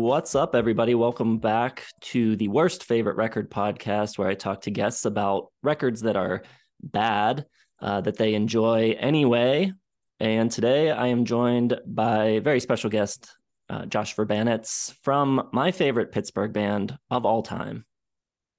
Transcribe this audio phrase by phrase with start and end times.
[0.00, 0.94] What's up, everybody?
[0.94, 6.02] Welcome back to the worst favorite record podcast, where I talk to guests about records
[6.02, 6.44] that are
[6.80, 7.44] bad,
[7.82, 9.72] uh, that they enjoy anyway.
[10.20, 13.36] And today I am joined by a very special guest,
[13.68, 17.84] uh, Josh Verbanets from my favorite Pittsburgh band of all time,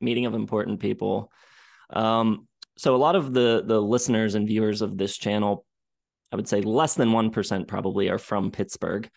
[0.02, 1.32] Meeting of Important People.
[1.90, 5.66] Um, so a lot of the the listeners and viewers of this channel,
[6.34, 9.10] I would say less than one percent probably are from Pittsburgh.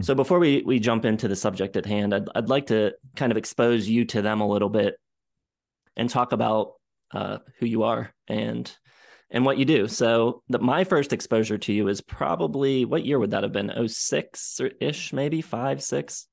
[0.00, 3.30] So before we we jump into the subject at hand, I'd I'd like to kind
[3.30, 4.96] of expose you to them a little bit
[5.96, 6.72] and talk about
[7.12, 8.70] uh, who you are and
[9.30, 9.86] and what you do.
[9.88, 13.72] So the, my first exposure to you is probably what year would that have been?
[13.88, 16.26] 06 ish, maybe five, six.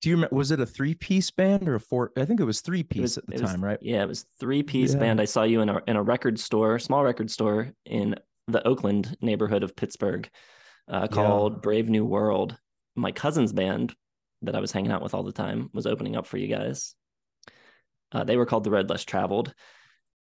[0.00, 0.34] Do you remember?
[0.34, 2.10] Was it a three-piece band or a four?
[2.16, 3.78] I think it was three-piece was- at the it was- time, right?
[3.82, 5.00] Yeah, it was three piece Yeah.
[5.00, 5.20] band.
[5.20, 8.16] I saw you in a in a record store, small record store in
[8.48, 10.28] the Oakland neighborhood of Pittsburgh,
[10.88, 12.56] uh, called Brave New World.
[12.94, 13.94] My cousin's band
[14.42, 16.94] that I was hanging out with all the time was opening up for you guys.
[18.10, 19.54] Uh, they were called the Red Less Traveled.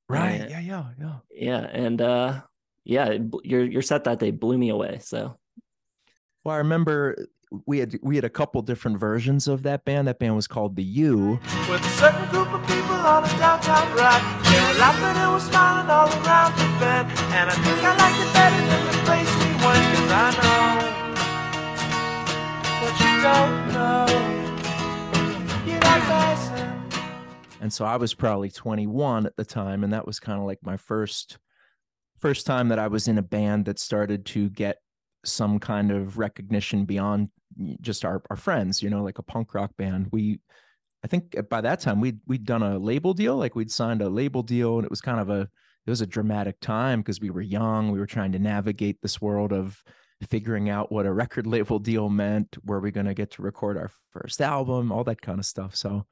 [0.09, 0.49] Right.
[0.49, 0.61] Yeah.
[0.61, 0.61] Yeah.
[0.61, 0.85] Yeah.
[0.99, 1.17] Yeah.
[1.31, 2.41] Yeah, and uh,
[2.85, 4.99] yeah, it bl- your your set that day blew me away.
[5.03, 5.37] So
[6.45, 7.27] Well, I remember
[7.67, 10.09] we had we had a couple different versions of that band.
[10.09, 11.39] That band was called the U.
[11.69, 14.23] With a certain group of people on a downtown rock.
[14.45, 17.11] They were laughing and were smiling all around the bend.
[17.35, 19.46] And I think I liked it better than the place
[27.67, 30.61] and so I was probably 21 at the time, and that was kind of like
[30.63, 31.39] my first
[32.17, 34.79] first time that I was in a band that started to get
[35.25, 37.29] some kind of recognition beyond
[37.81, 40.07] just our our friends, you know, like a punk rock band.
[40.13, 40.39] We
[41.05, 44.09] I think by that time we'd we'd done a label deal, like we'd signed a
[44.09, 45.49] label deal, and it was kind of a
[45.87, 49.21] it was a dramatic time because we were young, we were trying to navigate this
[49.21, 49.83] world of
[50.29, 53.77] figuring out what a record label deal meant, were we going to get to record
[53.77, 55.77] our first album, all that kind of stuff.
[55.77, 56.05] So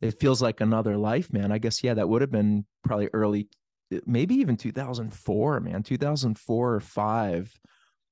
[0.00, 1.52] it feels like another life, man.
[1.52, 3.48] I guess yeah, that would have been probably early,
[4.04, 7.58] maybe even 2004, man, 2004 or five.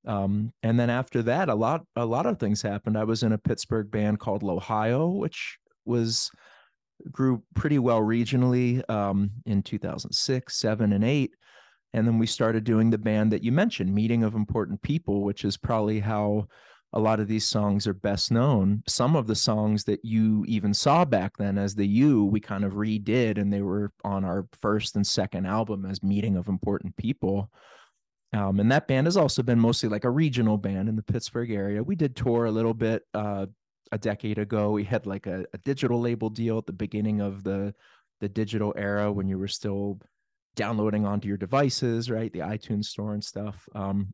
[0.06, 2.96] Um, and then after that, a lot a lot of things happened.
[2.96, 6.30] I was in a Pittsburgh band called Lohio, which was
[7.10, 11.34] grew pretty well regionally um, in 2006, seven, and eight.
[11.92, 15.44] And then we started doing the band that you mentioned, Meeting of Important People, which
[15.44, 16.46] is probably how
[16.92, 18.82] a lot of these songs are best known.
[18.86, 22.64] Some of the songs that you even saw back then as the U, we kind
[22.64, 26.96] of redid, and they were on our first and second album as Meeting of Important
[26.96, 27.50] People.
[28.32, 31.50] Um, and that band has also been mostly like a regional band in the Pittsburgh
[31.50, 31.82] area.
[31.82, 33.46] We did tour a little bit uh,
[33.92, 34.70] a decade ago.
[34.70, 37.74] We had like a, a digital label deal at the beginning of the
[38.20, 39.98] the digital era when you were still
[40.54, 42.32] downloading onto your devices, right?
[42.32, 43.66] The iTunes store and stuff.
[43.74, 44.12] Um,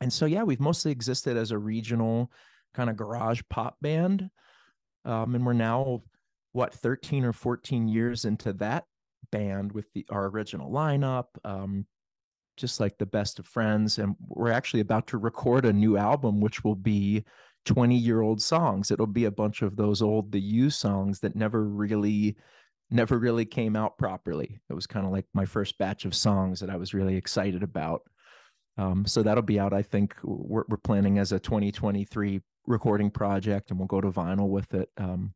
[0.00, 2.30] and so yeah, we've mostly existed as a regional
[2.74, 4.30] kind of garage pop band.
[5.04, 6.02] Um, and we're now
[6.52, 8.84] what 13 or 14 years into that
[9.30, 11.26] band with the our original lineup.
[11.44, 11.86] Um,
[12.56, 13.98] just like the best of friends.
[13.98, 17.24] And we're actually about to record a new album, which will be
[17.66, 18.90] 20 year old songs.
[18.90, 22.36] It'll be a bunch of those old The U songs that never really,
[22.90, 24.60] never really came out properly.
[24.70, 27.62] It was kind of like my first batch of songs that I was really excited
[27.62, 28.02] about.
[28.78, 29.72] Um, so that'll be out.
[29.72, 34.48] I think we're, we're planning as a 2023 recording project, and we'll go to vinyl
[34.48, 34.90] with it.
[34.98, 35.32] Um,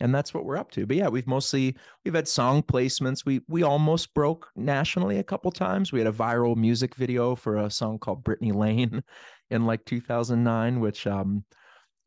[0.00, 0.86] and that's what we're up to.
[0.86, 3.24] But yeah, we've mostly we've had song placements.
[3.24, 5.92] We we almost broke nationally a couple times.
[5.92, 9.02] We had a viral music video for a song called Brittany Lane
[9.50, 11.44] in like 2009, which um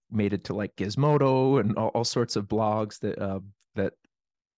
[0.09, 3.39] made it to like Gizmodo and all, all sorts of blogs that uh
[3.75, 3.93] that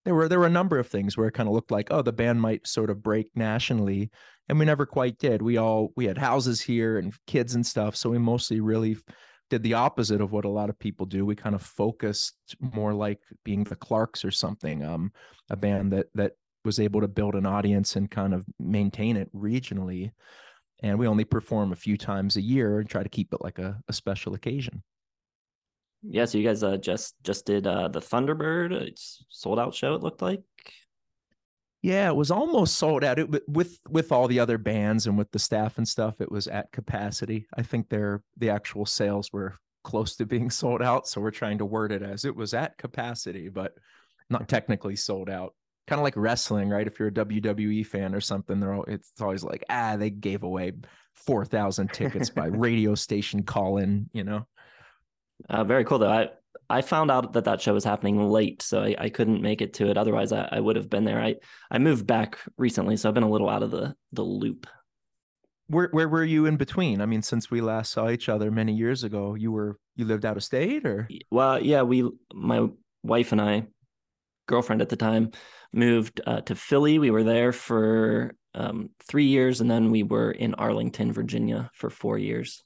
[0.06, 2.02] there were there were a number of things where it kind of looked like oh
[2.02, 4.10] the band might sort of break nationally
[4.50, 7.96] and we never quite did we all we had houses here and kids and stuff
[7.96, 8.98] so we mostly really
[9.54, 12.92] did the opposite of what a lot of people do we kind of focused more
[12.92, 15.12] like being the clarks or something um
[15.52, 16.32] a band that that
[16.66, 20.12] was able to build an audience and kind of maintain it regionally
[20.82, 23.60] and we only perform a few times a year and try to keep it like
[23.60, 24.82] a, a special occasion
[26.06, 28.74] yeah, so you guys uh, just just did uh, the Thunderbird.
[28.74, 29.94] It's sold out show.
[29.96, 30.42] It looked like.
[31.84, 33.20] Yeah, it was almost sold out.
[33.20, 36.48] It, with with all the other bands and with the staff and stuff, it was
[36.48, 37.46] at capacity.
[37.58, 41.08] I think their the actual sales were close to being sold out.
[41.08, 43.74] So we're trying to word it as it was at capacity, but
[44.30, 45.56] not technically sold out.
[45.88, 46.88] Kind of like wrestling, right?
[46.88, 50.44] If you're a WWE fan or something, they're all, it's always like, ah, they gave
[50.44, 50.72] away
[51.16, 54.10] four thousand tickets by radio station call in.
[54.14, 54.48] You know,
[55.50, 56.10] Uh, very cool though.
[56.12, 56.30] I
[56.70, 59.74] I found out that that show was happening late, so I, I couldn't make it
[59.76, 59.98] to it.
[59.98, 61.22] Otherwise, I, I would have been there.
[61.22, 61.36] I
[61.70, 64.68] I moved back recently, so I've been a little out of the the loop.
[65.68, 67.02] where where were you in between?
[67.02, 70.26] I mean, since we last saw each other many years ago, you were you lived
[70.26, 72.68] out of state or Well, yeah, we my
[73.04, 73.68] wife and I,
[74.48, 75.32] girlfriend at the time,
[75.72, 77.00] moved uh, to Philly.
[77.00, 81.90] We were there for um, three years, and then we were in Arlington, Virginia, for
[81.90, 82.64] four years.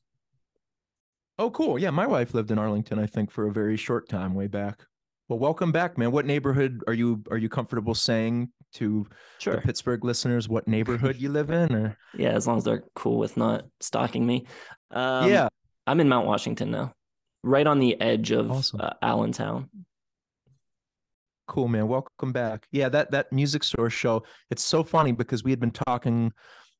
[1.39, 1.77] Oh, cool.
[1.77, 4.83] Yeah, my wife lived in Arlington, I think, for a very short time way back.
[5.29, 6.11] Well, welcome back, man.
[6.11, 9.05] What neighborhood are you are you comfortable saying to
[9.39, 9.55] Sure.
[9.55, 13.17] the Pittsburgh listeners what neighborhood you live in or Yeah, as long as they're cool
[13.17, 14.45] with not stalking me.
[14.91, 15.49] Um, Yeah.
[15.85, 16.93] I'm in Mount Washington now,
[17.43, 18.81] right on the edge of Awesome.
[18.81, 19.69] uh, Allentown.
[21.47, 21.87] Cool, man.
[21.87, 22.67] Welcome back.
[22.71, 24.23] Yeah, that that music store show.
[24.49, 26.33] It's so funny because we had been talking,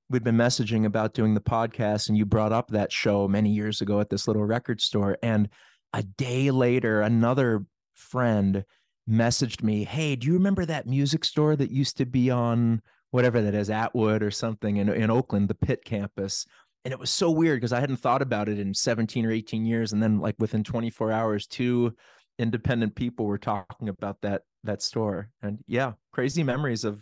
[0.09, 3.81] we'd been messaging about doing the podcast, and you brought up that show many years
[3.81, 5.17] ago at this little record store.
[5.21, 5.49] And
[5.93, 7.65] a day later, another
[7.95, 8.63] friend
[9.09, 12.81] messaged me, "Hey, do you remember that music store that used to be on
[13.11, 16.45] whatever that is, Atwood or something in in Oakland, the Pitt campus?"
[16.85, 19.65] And it was so weird because I hadn't thought about it in 17 or 18
[19.65, 21.93] years, and then like within 24 hours, two
[22.39, 27.01] independent people were talking about that that store and yeah crazy memories of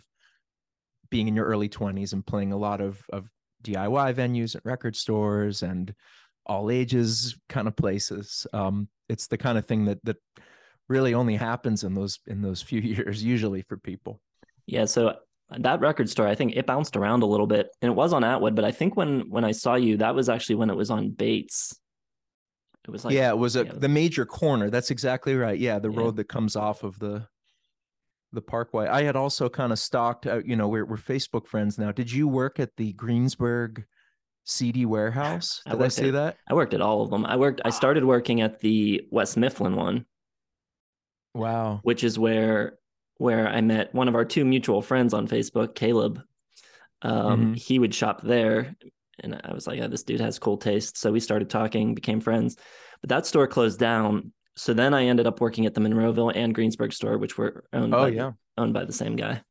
[1.10, 3.28] being in your early 20s and playing a lot of of
[3.62, 5.94] diy venues at record stores and
[6.46, 10.16] all ages kind of places um it's the kind of thing that that
[10.88, 14.20] really only happens in those in those few years usually for people
[14.66, 15.14] Yeah, so
[15.50, 18.24] that record store, I think it bounced around a little bit, and it was on
[18.24, 18.56] Atwood.
[18.56, 21.10] But I think when when I saw you, that was actually when it was on
[21.10, 21.72] Bates.
[22.86, 23.72] It was like yeah it was a yeah.
[23.74, 25.98] the major corner that's exactly right yeah the Yeah.
[26.00, 27.26] road that comes off of the
[28.36, 31.78] the parkway i had also kind of stalked out you know we're, we're facebook friends
[31.78, 33.84] now did you work at the greensburg
[34.44, 37.26] cd warehouse I did i, say at- that I worked at all of them.
[37.26, 37.60] I worked.
[37.64, 40.04] I started working at the West Mifflin one,
[41.34, 42.78] wow which is where
[43.18, 46.20] where I met one of our two mutual friends on Facebook, Caleb.
[47.02, 47.56] Um, Mhm.
[47.58, 48.76] He would shop there,
[49.20, 52.20] and I was like, oh, "This dude has cool taste." So we started talking, became
[52.20, 52.56] friends.
[53.00, 54.32] But that store closed down.
[54.56, 57.94] So then I ended up working at the Monroeville and Greensburg store, which were owned
[57.94, 59.42] oh by yeah owned by the same guy.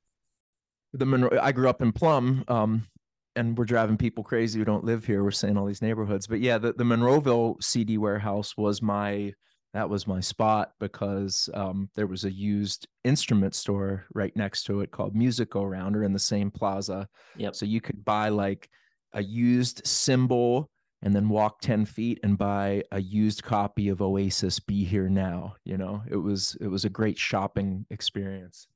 [0.94, 2.88] the Monroe, I grew up in Plum, um,
[3.36, 5.24] and we're driving people crazy who don't live here.
[5.24, 9.34] We're saying all these neighborhoods, but yeah, the, the Monroeville CD warehouse was my
[9.76, 14.80] that was my spot because um, there was a used instrument store right next to
[14.80, 17.10] it called Music Go Rounder in the same plaza.
[17.36, 17.56] Yep.
[17.56, 18.70] So you could buy like
[19.12, 20.70] a used cymbal
[21.06, 25.56] and then walk 10 feet and buy a used copy of Oasis Be Here Now.
[25.64, 28.68] You know, it was it was a great shopping experience.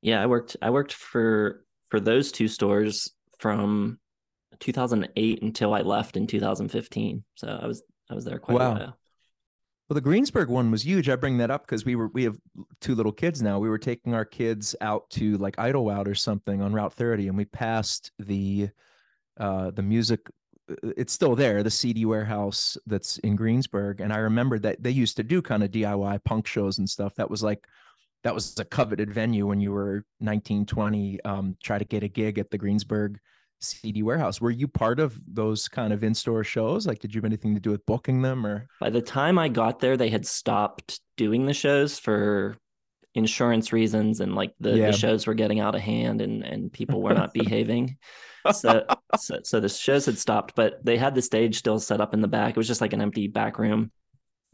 [0.00, 4.00] Yeah, I worked I worked for for those two stores from
[4.60, 7.22] 2008 until I left in 2015.
[7.34, 8.70] So I was I was there quite Wow.
[8.70, 8.98] a while.
[9.90, 11.10] Well, the Greensburg one was huge.
[11.10, 12.38] I bring that up because we were we have
[12.80, 13.58] two little kids now.
[13.58, 17.36] We were taking our kids out to like Idlewild or something on Route 30, and
[17.36, 18.70] we passed the
[19.38, 20.20] uh the music.
[20.82, 25.16] It's still there, the CD warehouse that's in Greensburg, and I remember that they used
[25.18, 27.14] to do kind of DIY punk shows and stuff.
[27.16, 27.66] That was like
[28.22, 31.20] that was a coveted venue when you were 19, 20.
[31.24, 33.20] Um, try to get a gig at the Greensburg
[33.60, 34.40] CD warehouse.
[34.40, 36.86] Were you part of those kind of in-store shows?
[36.86, 38.66] Like, did you have anything to do with booking them or?
[38.80, 42.56] By the time I got there, they had stopped doing the shows for
[43.14, 44.86] insurance reasons and like the, Yeah.
[44.90, 47.96] the shows were getting out of hand and and people were not behaving.
[48.52, 48.84] So,
[49.18, 52.20] so so the shows had stopped, but they had the stage still set up in
[52.20, 52.50] the back.
[52.50, 53.90] It was just like an empty back room.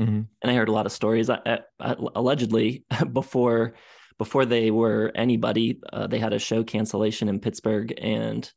[0.00, 0.26] Mhm.
[0.40, 1.28] and I heard a lot of stories.
[1.28, 3.74] I, I, I- allegedly, before
[4.18, 8.50] before they were anybody, uh, they had a show cancellation in Pittsburgh, and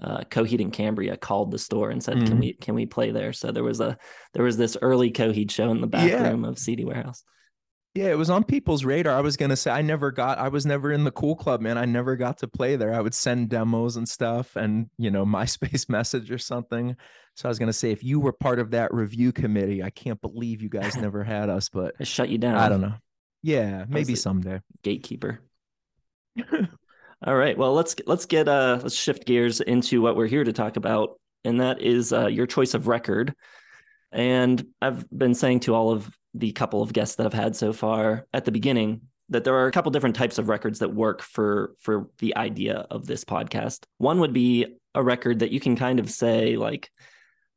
[0.00, 2.40] uh, Coheed and Cambria called the store and said, "Can Mhm.
[2.40, 3.96] we can we play there?" So there was a
[4.34, 6.28] there was this early Coheed show in the back Yeah.
[6.28, 7.22] room of CD Warehouse.
[7.98, 9.12] Yeah, it was on people's radar.
[9.12, 10.38] I was gonna say I never got.
[10.38, 11.76] I was never in the cool club, man.
[11.76, 12.94] I never got to play there.
[12.94, 16.94] I would send demos and stuff, and you know, MySpace message or something.
[17.34, 20.20] So I was gonna say, if you were part of that review committee, I can't
[20.20, 21.70] believe you guys never had us.
[21.70, 22.54] But I shut you down.
[22.54, 22.94] I don't know.
[23.42, 24.60] Yeah, maybe someday.
[24.84, 25.40] gatekeeper.
[27.26, 27.58] All right.
[27.58, 31.18] Well, let's let's get uh let's shift gears into what we're here to talk about,
[31.44, 33.34] and that is uh, your choice of record.
[34.12, 37.72] And I've been saying to all of the couple of guests that I've had so
[37.72, 41.22] far at the beginning that there are a couple different types of records that work
[41.22, 43.84] for for the idea of this podcast.
[43.98, 46.90] One would be a record that you can kind of say like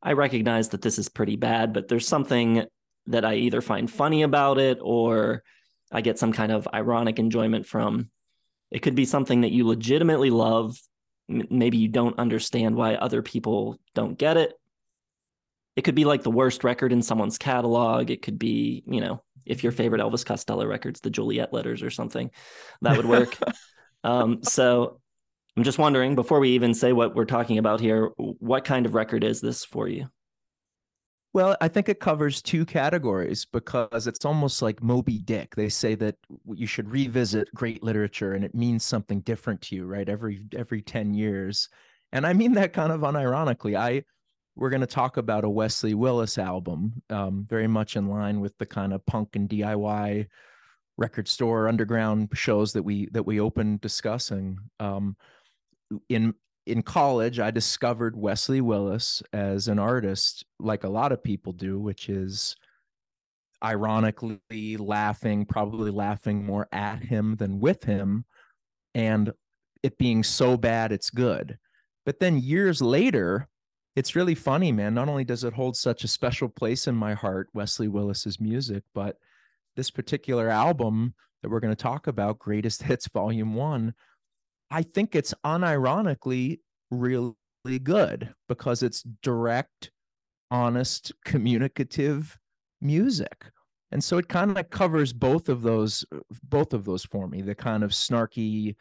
[0.04, 2.66] I recognize that this is pretty bad, but there's something
[3.08, 5.44] that I either find funny about it or
[5.92, 8.10] I get some kind of ironic enjoyment from.
[8.72, 10.78] It could be something that you legitimately love.
[11.28, 14.54] Maybe you don't understand why other people don't get it.
[15.76, 18.10] It could be like the worst record in someone's catalog.
[18.10, 21.90] It could be, you know, if your favorite Elvis Costello records, the Juliet letters or
[21.90, 22.30] something,
[22.82, 23.38] that would work.
[24.04, 25.00] um, so
[25.58, 28.96] I'm just wondering before we even say what we're talking about here, what kind of
[28.96, 30.08] record is this for you?
[31.34, 35.56] Well, I think it covers two categories because it's almost like Moby Dick.
[35.56, 36.16] They say that
[36.54, 40.08] you should revisit great literature and it means something different to you, right?
[40.10, 41.70] Every every 10 years.
[42.12, 43.78] And I mean that kind of unironically.
[43.78, 44.04] I
[44.56, 48.58] we're going to talk about a Wesley Willis album, um, very much in line with
[48.58, 50.28] the kind of punk and DIY
[50.98, 54.58] record store underground shows that we that we opened discussing.
[54.80, 55.16] Um,
[56.10, 56.34] in
[56.68, 61.80] in college, I discovered Wesley Willis as an artist, like a lot of people do,
[61.80, 62.56] which is
[63.64, 68.26] ironically laughing, probably laughing more at him than with him,
[68.94, 69.32] and
[69.82, 71.58] it being so bad it's good.
[72.06, 73.48] But then years later,
[73.96, 74.94] it's really funny, man.
[74.94, 78.84] Not only does it hold such a special place in my heart, Wesley Willis's music,
[78.94, 79.18] but
[79.76, 83.94] this particular album that we're going to talk about, Greatest Hits Volume One,
[84.70, 87.36] I think it's unironically really
[87.84, 89.92] good because it's direct,
[90.50, 92.38] honest, communicative
[92.80, 93.52] music.
[93.92, 96.06] And so it kind of covers both of those
[96.44, 98.76] both of those for me, the kind of snarky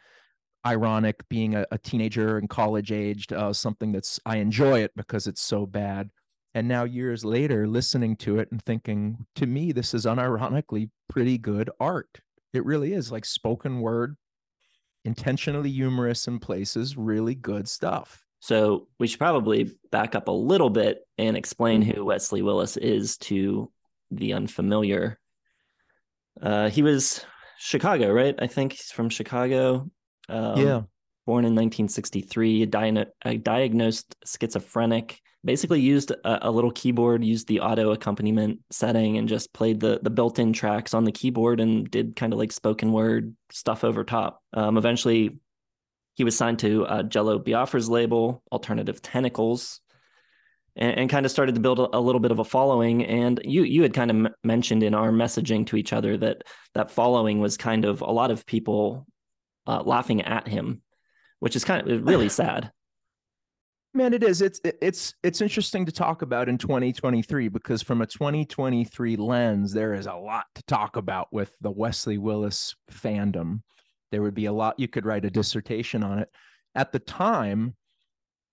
[0.65, 5.27] ironic being a, a teenager and college aged uh, something that's I enjoy it because
[5.27, 6.09] it's so bad
[6.53, 11.37] and now years later listening to it and thinking to me this is unironically pretty
[11.37, 12.19] good art
[12.53, 14.15] it really is like spoken word
[15.05, 18.23] intentionally humorous in places, really good stuff.
[18.39, 23.17] So we should probably back up a little bit and explain who Wesley Willis is
[23.19, 23.71] to
[24.09, 25.19] the unfamiliar.
[26.41, 27.23] Uh, he was
[27.59, 28.35] Chicago, right?
[28.39, 29.89] I think he's from Chicago.
[30.31, 30.81] Um, yeah.
[31.27, 37.61] Born in 1963, a, a diagnosed schizophrenic basically used a, a, little keyboard, used the
[37.61, 42.15] auto accompaniment setting, and just played the the built-in tracks on the keyboard and did
[42.15, 44.41] kind of like spoken word stuff over top.
[44.53, 45.37] Um, eventually,
[46.13, 49.81] he was signed to uh, Jello Biafra's label, Alternative Tentacles,
[50.75, 53.05] and, and kind of started to build a, a, little bit of a following.
[53.05, 56.43] And you you had kind of m- mentioned in our messaging to each other that
[56.73, 59.07] that following was kind of a lot of people
[59.67, 60.81] uh, laughing at him,
[61.39, 62.71] which is kind of really sad.
[63.93, 64.41] Man, it is.
[64.41, 69.93] It's it's it's interesting to talk about in 2023 because from a 2023 lens, there
[69.93, 73.61] is a lot to talk about with the Wesley Willis fandom.
[74.11, 76.29] There would be a lot you could write a dissertation on it.
[76.73, 77.75] At the time,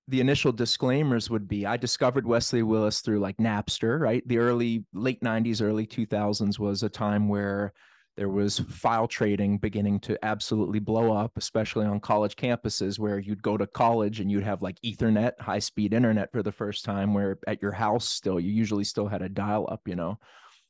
[0.08, 4.26] the initial disclaimers would be I discovered Wesley Willis through like Napster, right?
[4.26, 7.72] The early late 90s, early 2000s was a time where
[8.18, 13.44] there was file trading beginning to absolutely blow up, especially on college campuses where you'd
[13.44, 17.14] go to college and you'd have like Ethernet, high speed internet for the first time,
[17.14, 20.18] where at your house still, you usually still had a dial up, you know?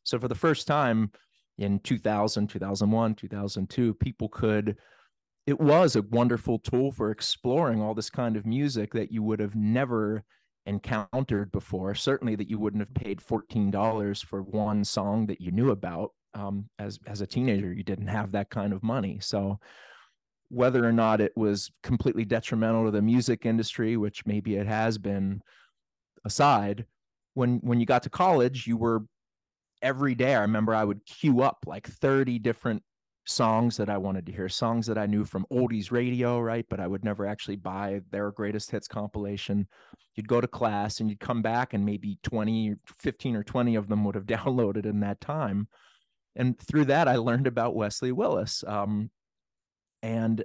[0.05, 1.11] So for the first time
[1.57, 4.77] in 2000, 2001, 2002, people could,
[5.47, 9.41] it was a wonderful tool for exploring all this kind of music that you would
[9.41, 10.23] have never
[10.67, 11.95] encountered before.
[11.95, 16.69] Certainly that you wouldn't have paid $14 for one song that you knew about um,
[16.79, 19.19] as as a teenager you didn't have that kind of money.
[19.21, 19.59] So
[20.51, 24.99] whether or not it was completely detrimental to the music industry which maybe it has
[24.99, 25.41] been
[26.25, 26.87] aside
[27.35, 29.01] when when you got to college you were
[29.83, 32.83] every day i remember i would queue up like 30 different
[33.27, 36.65] songs that i wanted to hear songs that i knew from oldies radio right?
[36.71, 39.69] But i would never actually buy their greatest hits compilation.
[40.15, 43.89] You'd go to class and you'd come back and maybe 20 15 or 20 of
[43.89, 45.69] them would have downloaded in that time
[46.39, 48.65] and through that, I learned about Wesley Willis.
[48.67, 49.11] Um,
[50.03, 50.45] and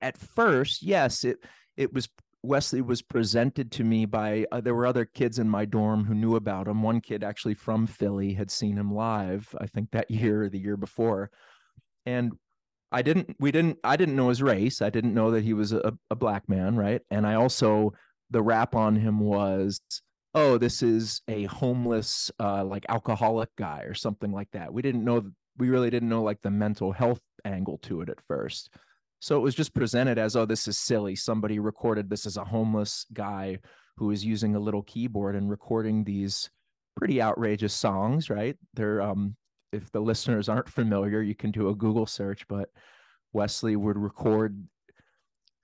[0.00, 1.38] at first, yes, it
[1.76, 2.08] it was
[2.42, 6.14] Wesley was presented to me by uh, there were other kids in my dorm who
[6.14, 6.82] knew about him.
[6.82, 10.58] One kid actually from Philly had seen him live, I think that year or the
[10.58, 11.30] year before.
[12.06, 12.32] And
[12.92, 14.80] I didn't we didn't I didn't know his race.
[14.80, 17.02] I didn't know that he was a, a black man, right?
[17.10, 17.92] And I also
[18.30, 19.80] the rap on him was
[20.34, 24.72] oh, this is a homeless, uh, like alcoholic guy or something like that.
[24.72, 28.20] We didn't know, we really didn't know like the mental health angle to it at
[28.28, 28.70] first.
[29.20, 31.14] So it was just presented as, oh, this is silly.
[31.14, 33.58] Somebody recorded this as a homeless guy
[33.96, 36.48] who is using a little keyboard and recording these
[36.96, 38.56] pretty outrageous songs, right?
[38.74, 39.36] They're, um,
[39.72, 42.70] if the listeners aren't familiar, you can do a Google search, but
[43.32, 44.56] Wesley would record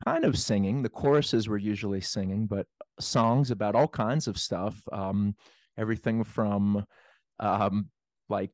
[0.04, 0.82] kind of singing.
[0.82, 2.66] The choruses were usually singing, but
[3.00, 4.80] songs about all kinds of stuff.
[4.92, 5.34] Um,
[5.78, 6.84] everything from
[7.40, 7.88] um,
[8.28, 8.50] like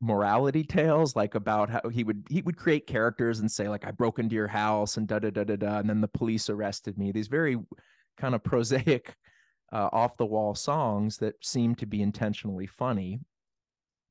[0.00, 3.90] morality tales, like about how he would he would create characters and say like I
[3.90, 6.98] broke into your house and da da da da da, and then the police arrested
[6.98, 7.12] me.
[7.12, 7.56] These very
[8.18, 9.14] kind of prosaic,
[9.72, 13.20] uh, off the wall songs that seemed to be intentionally funny.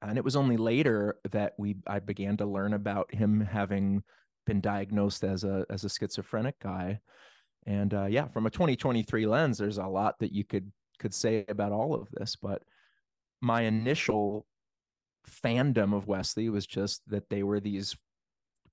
[0.02, 4.04] And it was only later that we I began to learn about him having
[4.46, 7.00] been diagnosed as a as a schizophrenic guy.
[7.68, 11.46] And uh, yeah, from a 2023 lens, there's a lot that you could could say
[11.48, 12.36] about all of this.
[12.36, 12.62] But
[13.42, 14.46] my initial
[15.44, 17.96] fandom of Wesley was just that they were these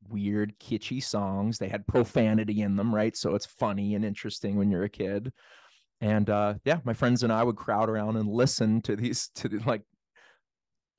[0.09, 1.59] weird, kitschy songs.
[1.59, 3.17] They had profanity in them, right?
[3.17, 5.33] So it's funny and interesting when you're a kid.
[6.01, 9.49] And uh, yeah, my friends and I would crowd around and listen to these to
[9.49, 9.83] the, like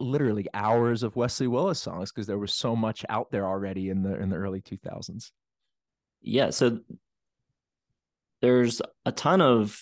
[0.03, 4.03] literally hours of Wesley Willis songs because there was so much out there already in
[4.03, 5.31] the in the early 2000s.
[6.21, 6.79] Yeah, so
[8.41, 9.79] there's a ton of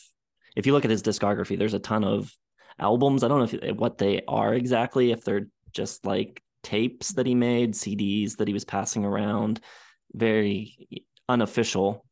[0.56, 2.32] if you look at his discography, there's a ton of
[2.80, 3.24] albums.
[3.24, 7.26] I don't know if eh, what they are exactly, if they're just like tapes that
[7.26, 9.62] he made, CDs that he was passing around,
[10.14, 12.06] very unofficial.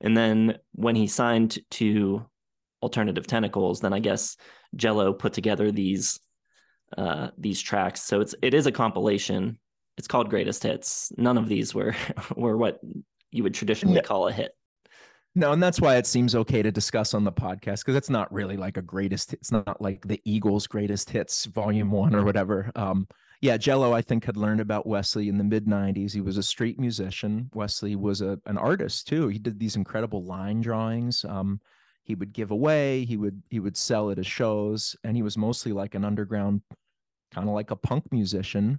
[0.00, 2.26] And then when he signed to
[2.82, 4.36] Alternative Tentacles, then I guess
[4.76, 6.20] Jello put together these
[6.96, 8.02] uh, these tracks.
[8.02, 9.58] So it's it is a compilation.
[9.96, 11.12] It's called Greatest Hits.
[11.16, 11.94] None of these were
[12.36, 12.80] were what
[13.30, 14.52] you would traditionally call a hit.
[15.36, 18.32] No, and that's why it seems okay to discuss on the podcast because it's not
[18.32, 19.32] really like a greatest.
[19.32, 22.70] It's not like the Eagles' greatest hits, volume one or whatever.
[22.76, 23.08] Um,
[23.40, 26.12] yeah, Jello, I think, had learned about Wesley in the mid '90s.
[26.12, 27.50] He was a street musician.
[27.52, 29.26] Wesley was a an artist too.
[29.26, 31.24] He did these incredible line drawings.
[31.24, 31.60] Um,
[32.04, 33.04] he would give away.
[33.04, 36.60] He would he would sell at his shows, and he was mostly like an underground,
[37.32, 38.78] kind of like a punk musician.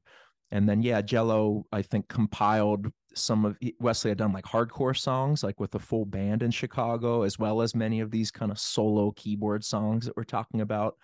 [0.51, 5.43] And then yeah, Jello, I think, compiled some of Wesley had done like hardcore songs,
[5.43, 8.59] like with a full band in Chicago, as well as many of these kind of
[8.59, 10.95] solo keyboard songs that we're talking about.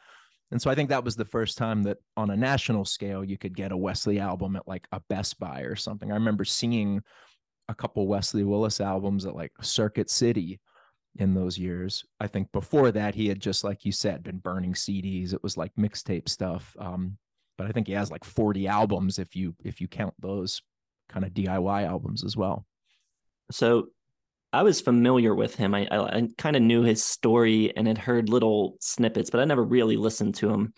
[0.51, 3.38] And so I think that was the first time that on a national scale you
[3.38, 6.12] could get a Wesley album at like a Best Buy or something.
[6.12, 7.01] I remember seeing
[7.70, 10.60] a couple Wesley Willis albums at like Circuit City
[11.18, 12.06] in those years.
[12.20, 15.34] I think before that he had just like you said been burning CDs.
[15.34, 16.75] It was like mixtape stuff.
[16.80, 17.18] Um,
[17.58, 20.62] but I think he has like 40 albums if you if you count those
[21.10, 22.65] kind of DIY albums as well.
[23.51, 23.89] So
[24.53, 25.74] I was familiar with him.
[25.74, 29.46] I, I, I kind of knew his story and had heard little snippets, but I
[29.46, 30.74] never really listened to him.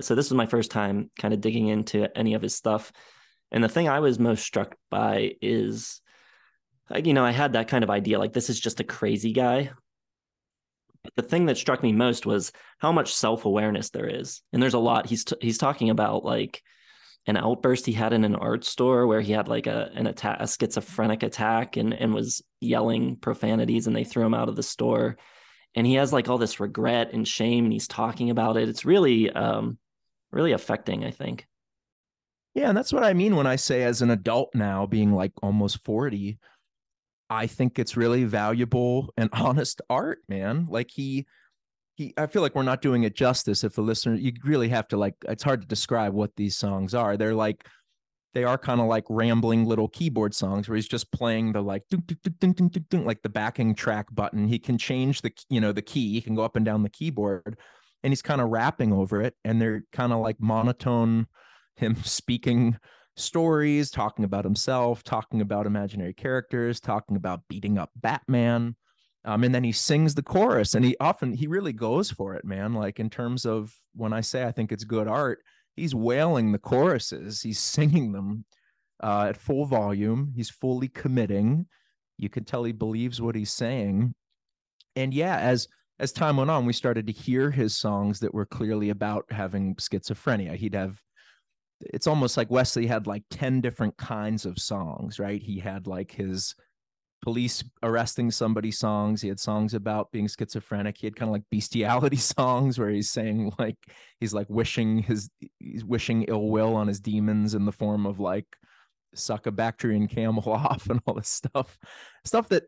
[0.00, 2.92] So this was my first time kind of digging into any of his stuff.
[3.50, 6.00] And the thing I was most struck by is,
[6.96, 9.70] you know, I had that kind of idea, like this is just a crazy guy.
[11.02, 14.62] But the thing that struck me most was how much self awareness there is, and
[14.62, 15.06] there's a lot.
[15.06, 16.62] He's t- he's talking about like
[17.26, 20.38] an outburst he had in an art store where he had like a an attack
[20.40, 24.62] a schizophrenic attack and and was yelling profanities and they threw him out of the
[24.62, 25.16] store
[25.74, 28.84] and he has like all this regret and shame and he's talking about it it's
[28.84, 29.78] really um
[30.32, 31.46] really affecting i think
[32.54, 35.32] yeah and that's what i mean when i say as an adult now being like
[35.42, 36.38] almost 40
[37.30, 41.26] i think it's really valuable and honest art man like he
[42.00, 44.88] he I feel like we're not doing it justice if the listener you really have
[44.88, 47.16] to like it's hard to describe what these songs are.
[47.16, 47.66] They're like
[48.32, 51.82] they are kind of like rambling little keyboard songs where he's just playing the like
[52.38, 54.46] ding, like the backing track button.
[54.46, 56.14] He can change the you know the key.
[56.14, 57.58] He can go up and down the keyboard,
[58.02, 59.34] and he's kind of rapping over it.
[59.44, 61.26] And they're kind of like monotone,
[61.76, 62.78] him speaking
[63.20, 68.76] stories, talking about himself, talking about imaginary characters, talking about beating up Batman.
[69.24, 72.44] Um, and then he sings the chorus and he often he really goes for it
[72.44, 72.72] man.
[72.74, 75.40] Like in terms of when i say i think it's good art
[75.76, 78.44] he's wailing the choruses he's singing them
[79.02, 81.66] uh, at full volume he's fully committing.
[82.16, 84.14] You can tell he believes what he's saying.
[84.96, 88.46] And yeah as as time went on we started to hear his songs that were
[88.46, 90.56] clearly about having schizophrenia.
[90.56, 90.98] He'd have
[91.80, 96.12] it's almost like wesley had like 10 different kinds of songs right he had like
[96.12, 96.54] his
[97.22, 99.20] police arresting somebody songs.
[99.20, 100.96] He had songs about being schizophrenic.
[100.98, 103.76] He had kind of like bestiality songs where he's saying like
[104.18, 108.20] he's like wishing his he's wishing ill will on his demons in the form of
[108.20, 108.46] like
[109.14, 111.78] suck a Bactrian camel off and all this stuff.
[112.24, 112.64] Stuff that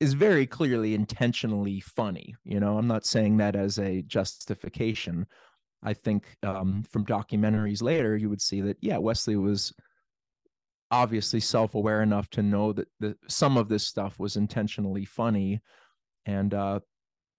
[0.00, 2.34] is very clearly intentionally funny.
[2.44, 5.26] You know, I'm not saying that as a justification.
[5.82, 9.72] I think um, from documentaries later, you would see that, yeah, Wesley was
[10.90, 15.60] obviously self-aware enough to know that the, some of this stuff was intentionally funny
[16.26, 16.80] and uh,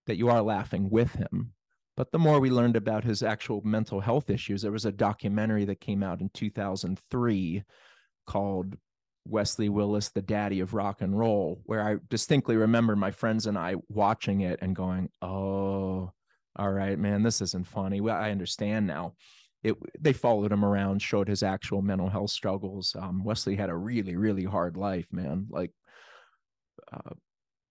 [0.08, 1.54] that you are laughing with him.
[1.98, 5.66] But the more we learned about his actual mental health issues there was a documentary
[5.66, 7.64] that came out in 2003
[8.26, 8.78] called
[9.26, 13.58] wesley willis the daddy of rock and roll where i distinctly remember my friends and
[13.58, 16.12] i watching it and going oh
[16.60, 19.14] all right man this isn't funny well i understand now
[19.64, 22.96] it they followed him around, showed his actual mental health struggles.
[22.98, 25.48] Um, Wesley had a really, really hard life, man.
[25.50, 25.72] Like,
[26.92, 27.14] uh,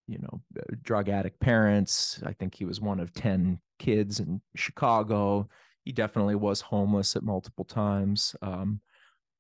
[0.07, 2.21] you know, uh, drug addict parents.
[2.25, 5.49] I think he was one of ten kids in Chicago.
[5.85, 8.37] He definitely was homeless at multiple times.
[8.43, 8.81] Um,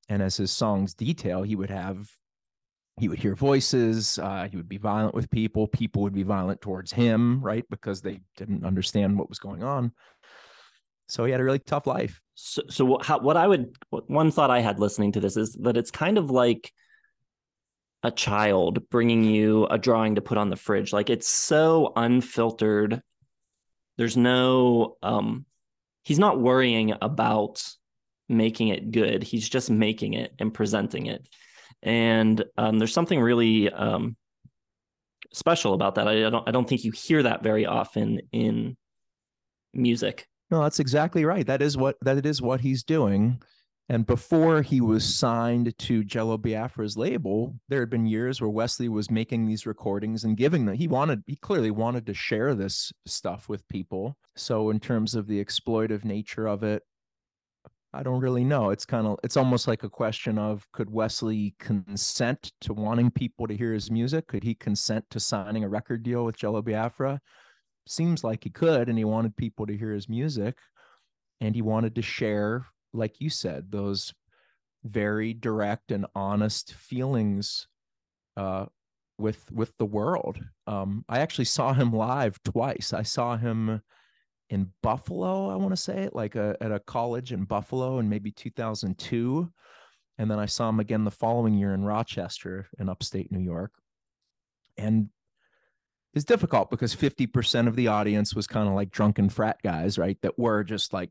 [0.09, 2.09] and as his songs detail, he would have
[2.99, 6.61] he would hear voices uh, he would be violent with people people would be violent
[6.61, 9.93] towards him right because they didn't understand what was going on
[11.09, 14.09] so he had a really tough life So, so what, how, what I would, what,
[14.09, 16.73] one thought I had listening to this is that it's kind of like
[18.05, 20.93] a child bringing you a drawing to put on the fridge.
[20.93, 23.03] Like it's so unfiltered.
[23.97, 25.47] There's no, um,
[26.05, 27.61] he's not worrying about
[28.29, 29.25] making it good.
[29.25, 31.27] He's just making it and presenting it.
[31.83, 34.17] And um, there's something really um,
[35.33, 36.09] special about that.
[36.09, 38.77] I, I don't, I don't think you hear that very often in
[39.73, 40.27] music.
[40.51, 41.47] No, that's exactly right.
[41.47, 43.41] That is what that is what he's doing.
[43.91, 48.89] And before he was signed to Jello Biafra's label, there had been years where Wesley
[48.89, 50.75] was making these recordings and giving them.
[50.75, 54.19] He wanted, he clearly wanted to share this stuff with people.
[54.37, 56.83] So, in terms of the exploitive nature of it,
[57.93, 58.71] I don't really know.
[58.71, 63.47] It's kind of, it's almost like a question of could Wesley consent to wanting people
[63.47, 64.27] to hear his music?
[64.27, 67.21] Could he consent to signing a record deal with Jello Biafra?
[67.87, 70.59] Seems like he could, and he wanted people to hear his music,
[71.41, 74.13] and he wanted to share like you said, those
[74.85, 77.67] very direct and honest feelings
[78.37, 78.67] uh,
[79.19, 80.39] with with the world.
[80.67, 82.93] Um, I actually saw him live twice.
[82.93, 83.83] I saw him
[84.51, 88.31] in Buffalo, I want to say, like a, at a college in Buffalo in maybe
[88.31, 89.53] 2002.
[90.19, 93.73] And then I saw him again the following year in Rochester in upstate New York.
[94.77, 95.11] And
[96.15, 100.19] it's difficult because 50% of the audience was kind of like drunken frat guys, right?
[100.23, 101.11] That were just like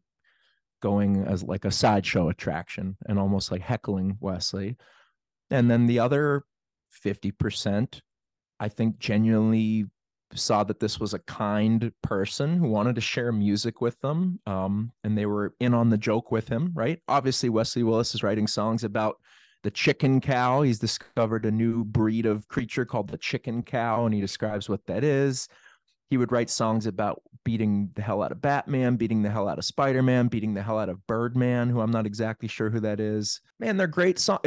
[0.82, 4.76] going as like a sideshow attraction and almost like heckling Wesley.
[5.50, 6.43] And then the other
[7.06, 8.02] 50%,
[8.60, 9.86] I think genuinely
[10.34, 14.40] saw that this was a kind person who wanted to share music with them.
[14.46, 17.00] Um, and they were in on the joke with him, right?
[17.08, 19.18] Obviously, Wesley Willis is writing songs about
[19.63, 20.62] the chicken cow.
[20.62, 24.86] He's discovered a new breed of creature called the chicken cow, and he describes what
[24.88, 25.48] that is
[26.10, 29.58] he would write songs about beating the hell out of Batman, beating the hell out
[29.58, 32.80] of Spider Man, beating the hell out of Birdman, who I'm not exactly sure who
[32.82, 33.42] that is.
[33.60, 34.42] Man, they're great songs.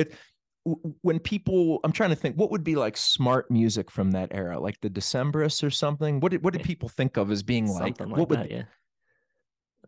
[0.64, 4.60] When people, I'm trying to think, what would be like smart music from that era,
[4.60, 6.20] like the Decemberists or something?
[6.20, 7.96] What did what did eh, people think of as being like?
[7.96, 8.62] Something like what would, that, yeah.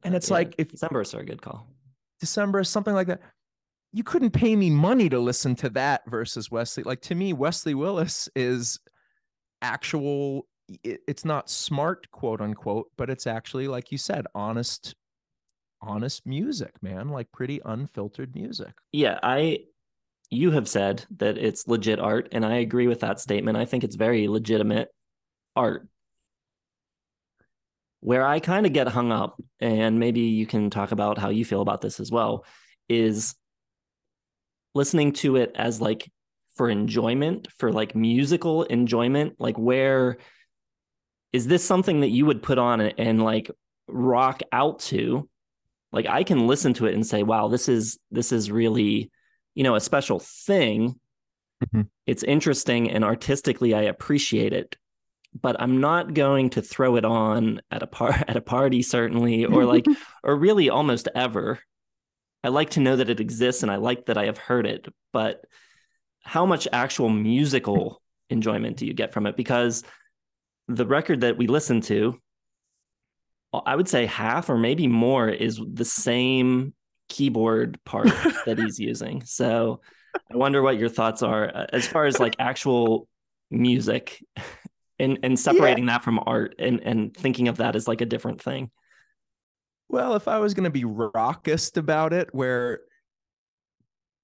[0.03, 1.69] And uh, it's Yeah, like if Decemberists are a good call.
[2.21, 3.21] December, something like that.
[3.93, 6.83] You couldn't pay me money to listen to that versus Wesley.
[6.83, 8.81] Like to me, Wesley Willis is
[9.61, 10.47] actual
[10.85, 14.95] it, it's not smart quote unquote but it's actually like you said honest
[15.81, 19.61] honest music man like pretty unfiltered music Yeah, I
[20.33, 23.59] you have said that it's legit art and I agree with that statement.
[23.59, 24.89] I think it's very legitimate
[25.55, 25.87] art.
[28.01, 31.45] Where I kind of get hung up and maybe you can talk about how you
[31.45, 32.45] feel about this as well
[32.89, 33.35] is
[34.75, 36.11] listening to it as like
[36.55, 40.17] for enjoyment, for like musical enjoyment, like where
[41.33, 43.51] is this something that you would put on and, like
[43.89, 45.29] rock out to?
[45.93, 49.11] Like I can listen to it and say, wow, this is this is really
[49.55, 50.99] you know a special thing
[51.73, 51.89] Mhm.
[52.07, 54.77] it's interesting and artistically i appreciate it
[55.41, 59.45] but i'm not going to throw it on at a par at a party certainly
[59.45, 59.87] or like
[60.25, 61.61] or really almost ever
[62.43, 64.89] i like to know that it exists and i like that i have heard it
[65.13, 65.45] but
[66.25, 69.85] how much actual musical enjoyment do you get from it because
[70.67, 72.19] the record that we listen to
[73.67, 76.75] i would say half or maybe more is the same
[77.13, 78.09] keyboard part
[78.47, 79.23] that he's using.
[79.25, 79.81] So
[80.33, 83.09] I wonder what your thoughts are uh, as far as like actual
[83.51, 84.25] music
[84.99, 88.41] and and separating that from art and and thinking of that as like a different
[88.41, 88.71] thing.
[89.89, 92.81] well if i was going to be raucous about it where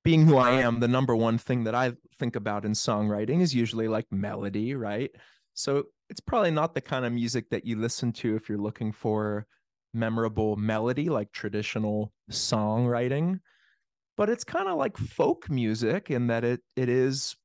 [0.04, 3.54] being who i am the number one thing that i think about in songwriting is
[3.54, 5.10] usually like melody right
[5.54, 8.92] so it's probably not the kind of music that you listen to if you're looking
[8.92, 9.46] for
[9.94, 13.40] memorable melody like traditional songwriting.
[14.16, 17.36] But it's kind of like folk music in that it it is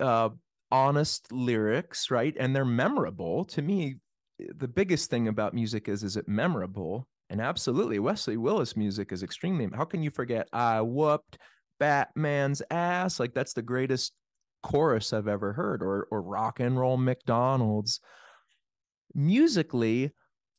[0.00, 0.30] uh
[0.70, 2.34] honest lyrics right?
[2.38, 3.44] And they're memorable.
[3.46, 3.96] To me
[4.38, 7.06] the biggest thing about music is is it memorable?
[7.30, 11.38] And absolutely wesley willis music is extremely how can you forget i whooped
[11.80, 14.12] batman's ass like that's the greatest
[14.62, 18.00] chorus i've ever heard or or rock and roll mcdonald's.
[19.14, 20.12] Musically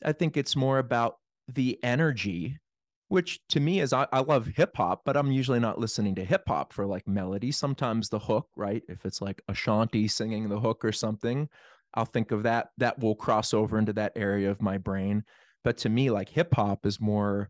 [0.04, 2.60] I think it's more about the energy,
[3.08, 6.26] which to me is I, I love hip hop, but I'm usually not listening to
[6.26, 7.52] hip hop for like melody.
[7.52, 8.84] Sometimes the hook, right?
[8.88, 11.50] If it's like Ashanti singing the hook or something,
[11.94, 12.70] I'll think of that.
[12.78, 15.24] That will cross over into that area of my brain.
[15.64, 17.50] But to me, like hip hop is more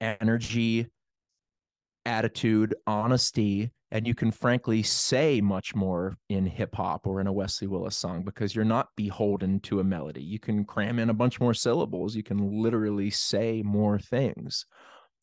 [0.00, 0.86] energy,
[2.04, 3.72] attitude, honesty.
[3.90, 7.96] And you can frankly say much more in hip hop or in a Wesley Willis
[7.96, 10.22] song because you're not beholden to a melody.
[10.22, 12.14] You can cram in a bunch more syllables.
[12.14, 14.66] You can literally say more things.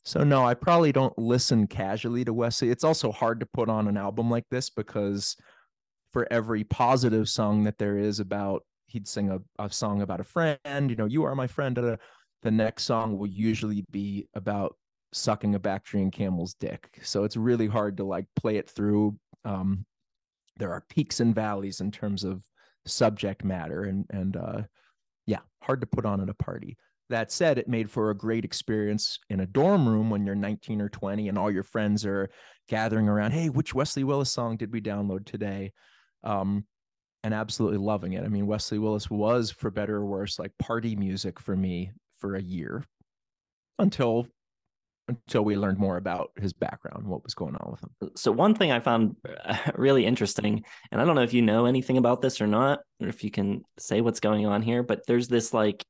[0.04, 2.69] So no, I probably don't listen casually to Wesley.
[2.69, 5.36] It's also hard to put on an album like this because
[6.12, 10.23] for every positive song that there is about he'd sing a, a song about a
[10.23, 11.75] friend, you know, you are my friend.
[11.75, 14.75] The next song will usually be about
[15.15, 16.99] sucking a Bactrian camel's dick.
[17.04, 19.17] So it's really hard to like play it through.
[19.43, 19.86] Um,
[20.58, 22.43] there are peaks and valleys in terms of
[22.88, 24.62] subject matter and and uh
[25.25, 26.78] yeah, hard to put on at a party.
[27.10, 30.82] That said, it made for a great experience in a dorm room when you're 19
[30.82, 32.30] or 20 and all your friends are
[32.67, 33.32] gathering around.
[33.32, 35.71] Hey, which Wesley Willis song did we download today?
[36.23, 36.65] Um,
[37.23, 38.23] and absolutely loving it.
[38.23, 42.36] I mean, Wesley Willis was, for better or worse, like party music for me for
[42.36, 42.84] a year
[43.80, 44.28] until
[45.07, 48.11] until we learned more about his background, what was going on with him.
[48.15, 51.65] So one thing I found uh, really interesting, and I don't know if you know
[51.65, 55.05] anything about this or not, or if you can say what's going on here, but
[55.07, 55.85] there's this like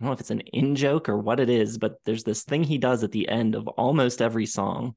[0.00, 2.44] I don't know if it's an in joke or what it is, but there's this
[2.44, 4.94] thing he does at the end of almost every song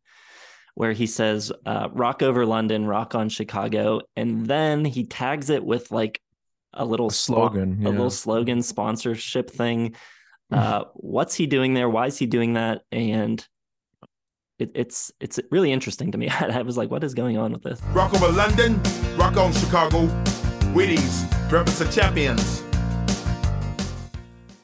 [0.75, 4.01] where he says, uh, rock over London, rock on Chicago.
[4.15, 6.21] And then he tags it with like
[6.73, 7.89] a little a slogan, yeah.
[7.89, 9.95] a little slogan sponsorship thing.
[10.51, 11.89] Uh, what's he doing there?
[11.89, 12.81] Why is he doing that?
[12.91, 13.45] And
[14.59, 16.29] it, it's it's really interesting to me.
[16.39, 17.81] I was like, what is going on with this?
[17.93, 18.81] Rock over London,
[19.15, 20.07] rock on Chicago.
[20.73, 22.63] Wheaties, breakfast of champions.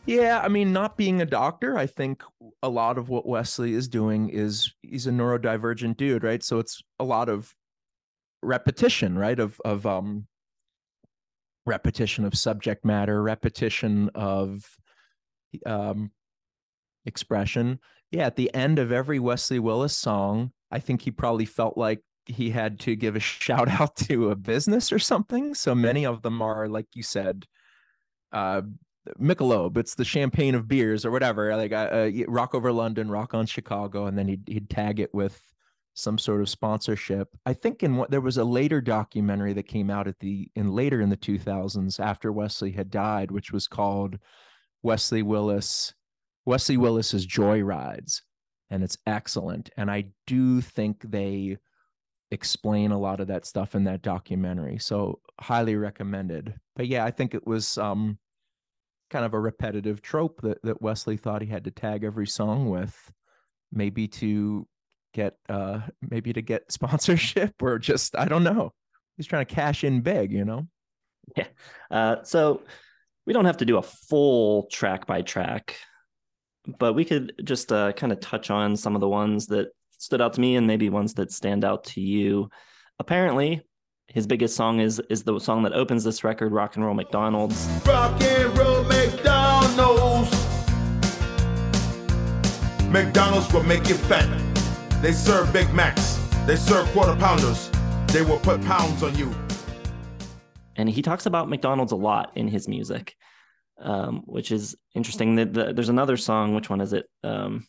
[0.06, 2.24] Yeah, I mean, not being a doctor, I think
[2.64, 6.42] a lot of what Wesley is doing is he's a neurodivergent dude, right?
[6.42, 7.54] So it's a lot of
[8.42, 9.40] repetition, right?
[9.40, 10.28] Of of um
[11.66, 14.78] repetition of subject matter, repetition of
[15.66, 16.12] um
[17.06, 17.80] expression.
[18.12, 22.02] Yeah, at the end of every Wesley Willis song, I think he probably felt like
[22.26, 25.54] he had to give a shout out to a business or something.
[25.54, 27.46] So many of them are, like you said,
[28.32, 28.62] uh,
[29.20, 31.56] Michelob, it's the champagne of beers or whatever.
[31.56, 35.14] Like uh, uh rock over London, rock on Chicago, and then he'd he'd tag it
[35.14, 35.42] with
[35.94, 37.30] some sort of sponsorship.
[37.46, 40.72] I think in what there was a later documentary that came out at the in
[40.72, 44.20] later in the 2000s after Wesley had died, which was called
[44.84, 45.94] Wesley Willis
[46.48, 48.22] Wesley Willis's Joy Rides,
[48.70, 49.70] and it's excellent.
[49.76, 51.58] And I do think they
[52.32, 54.78] explain a lot of that stuff in that documentary.
[54.78, 56.56] So highly recommended.
[56.76, 58.18] But yeah, I think it was um
[59.10, 62.70] kind of a repetitive trope that that Wesley thought he had to tag every song
[62.70, 62.96] with,
[63.72, 64.66] maybe to
[65.14, 68.72] get uh maybe to get sponsorship or just I don't know.
[69.18, 70.68] He's trying to cash in big, you know.
[71.36, 71.48] Yeah.
[71.92, 72.62] Uh, so
[73.28, 75.76] we don't have to do a full track by track,
[76.80, 80.22] but we could just uh, kind of touch on some of the ones that stood
[80.22, 82.50] out to me and maybe ones that stand out to you.
[83.00, 83.62] Apparently,
[84.08, 87.68] his biggest song is is the song that opens this record, Rock and Roll McDonald's.
[87.86, 90.32] Rock and Roll McDonald's.
[92.90, 94.30] McDonald's will make you fat.
[95.02, 96.18] They serve Big Macs.
[96.46, 97.70] They serve quarter pounders.
[98.08, 99.36] They will put pounds on you.
[100.78, 103.17] And he talks about McDonald's a lot in his music,
[103.80, 105.36] um, which is interesting.
[105.36, 106.56] That the, there's another song.
[106.56, 107.06] Which one is it?
[107.24, 107.68] Um,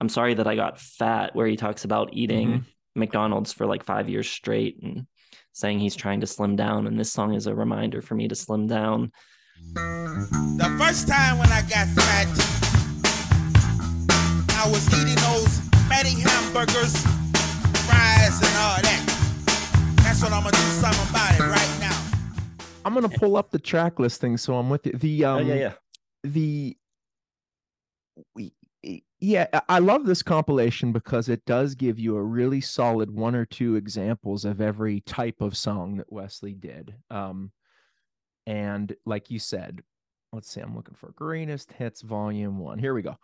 [0.00, 3.00] I'm sorry that I got fat, where he talks about eating mm-hmm.
[3.00, 5.06] McDonald's for like five years straight and
[5.52, 6.86] saying he's trying to slim down.
[6.86, 9.12] And this song is a reminder for me to slim down.
[9.74, 12.26] The first time when I got fat,
[14.56, 16.96] I was eating those fatty hamburgers,
[17.86, 19.02] fries, and all that.
[20.02, 21.73] That's what I'm gonna do something about it right now.
[22.84, 24.92] I'm gonna pull up the track listing so I'm with you.
[24.92, 25.72] The um, oh, yeah, yeah.
[26.22, 26.76] The
[28.34, 28.52] we
[29.20, 33.46] yeah, I love this compilation because it does give you a really solid one or
[33.46, 36.94] two examples of every type of song that Wesley did.
[37.10, 37.50] Um,
[38.46, 39.80] and like you said,
[40.34, 42.78] let's see, I'm looking for Greatest Hits Volume One.
[42.78, 43.16] Here we go.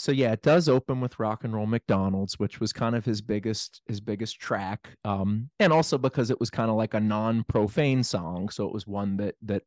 [0.00, 3.20] So yeah, it does open with Rock and Roll McDonald's, which was kind of his
[3.20, 8.02] biggest his biggest track, um, and also because it was kind of like a non-profane
[8.02, 9.62] song, so it was one that that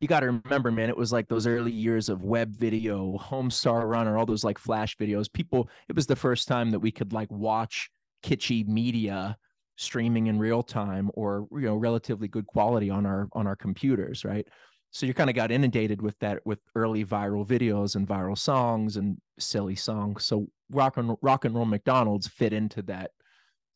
[0.00, 3.86] you got to remember, man, it was like those early years of web video, Homestar
[3.86, 5.30] Runner, all those like flash videos.
[5.30, 7.90] People, it was the first time that we could like watch
[8.22, 9.36] kitschy media
[9.76, 14.24] streaming in real time or you know relatively good quality on our on our computers,
[14.24, 14.46] right?
[14.90, 18.96] So you kind of got inundated with that with early viral videos and viral songs
[18.96, 20.24] and silly songs.
[20.24, 23.10] So rock and rock and roll McDonald's fit into that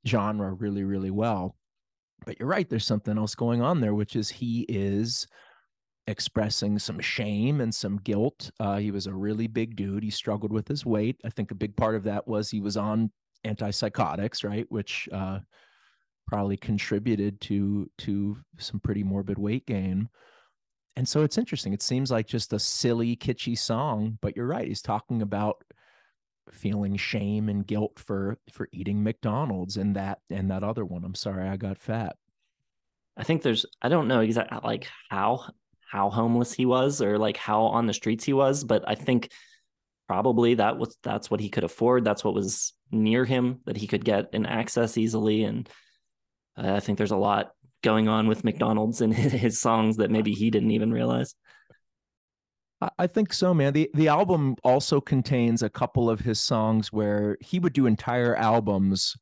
[0.07, 1.57] genre really really well.
[2.25, 5.27] But you're right, there's something else going on there, which is he is
[6.07, 8.51] expressing some shame and some guilt.
[8.59, 10.03] Uh, he was a really big dude.
[10.03, 11.21] He struggled with his weight.
[11.25, 13.11] I think a big part of that was he was on
[13.45, 14.67] antipsychotics, right?
[14.69, 15.41] Which uh,
[16.27, 20.09] probably contributed to to some pretty morbid weight gain.
[20.97, 21.73] And so it's interesting.
[21.73, 24.69] It seems like just a silly, kitschy song, but you're right.
[24.69, 25.65] He's talking about
[26.51, 31.05] feeling shame and guilt for for eating McDonald's and that and that other one.
[31.05, 32.17] I'm sorry, I got fat.
[33.17, 35.47] I think there's I don't know exactly like how
[35.91, 39.31] how homeless he was or like how on the streets he was, but I think
[40.09, 42.05] probably that was that's what he could afford.
[42.05, 45.45] That's what was near him that he could get and access easily.
[45.45, 45.69] And
[46.57, 50.51] I think there's a lot going on with McDonald's and his songs that maybe he
[50.51, 51.35] didn't even realize.
[52.99, 53.73] I think so, man.
[53.73, 58.35] The the album also contains a couple of his songs where he would do entire
[58.35, 59.17] albums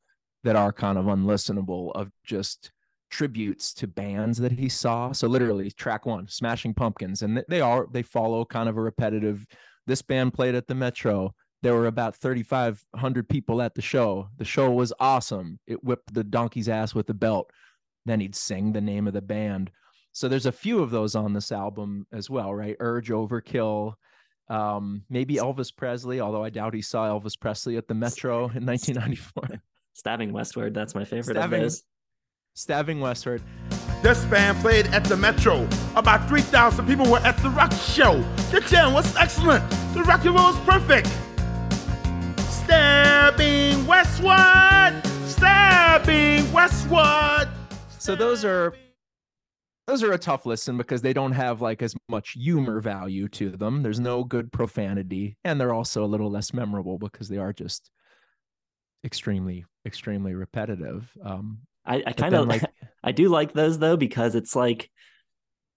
[0.45, 2.73] that are kind of unlistenable of just
[3.11, 5.13] tributes to bands that he saw.
[5.13, 9.47] So literally track 1, Smashing Pumpkins, and they are they follow kind of a repetitive
[9.87, 11.35] this band played at the Metro.
[11.63, 14.29] There were about 3,500 people at the show.
[14.39, 15.59] The show was awesome.
[15.67, 17.51] It whipped the donkey's ass with the belt.
[18.07, 19.71] Then he'd sing the name of the band.
[20.13, 22.77] So there's a few of those on this album as well, right?
[22.81, 23.95] Urge, Overkill,
[24.49, 28.67] um, maybe Elvis Presley, although I doubt he saw Elvis Presley at the Metro in
[28.67, 29.63] 1994.
[29.93, 31.83] Stabbing Westward, that's my favorite Stabbing, of those.
[32.55, 33.43] Stabbing Westward.
[34.03, 35.69] This band played at the Metro.
[35.95, 38.21] About 3,000 people were at the rock show.
[38.51, 39.69] The jam was excellent.
[39.95, 41.09] The rock and roll was perfect.
[42.49, 47.49] Stabbing westward, stabbing westward.
[48.01, 48.75] So those are
[49.87, 53.51] those are a tough listen because they don't have like as much humor value to
[53.51, 53.83] them.
[53.83, 57.91] There's no good profanity, and they're also a little less memorable because they are just
[59.05, 61.11] extremely, extremely repetitive.
[61.25, 62.63] Um, I, I kind of like
[63.03, 64.91] I do like those though because it's like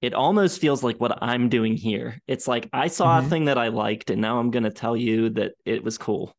[0.01, 2.21] it almost feels like what I'm doing here.
[2.27, 3.25] It's like I saw Mhm.
[3.25, 5.97] a thing that I liked, and now I'm going to tell you that it was
[5.97, 6.36] cool.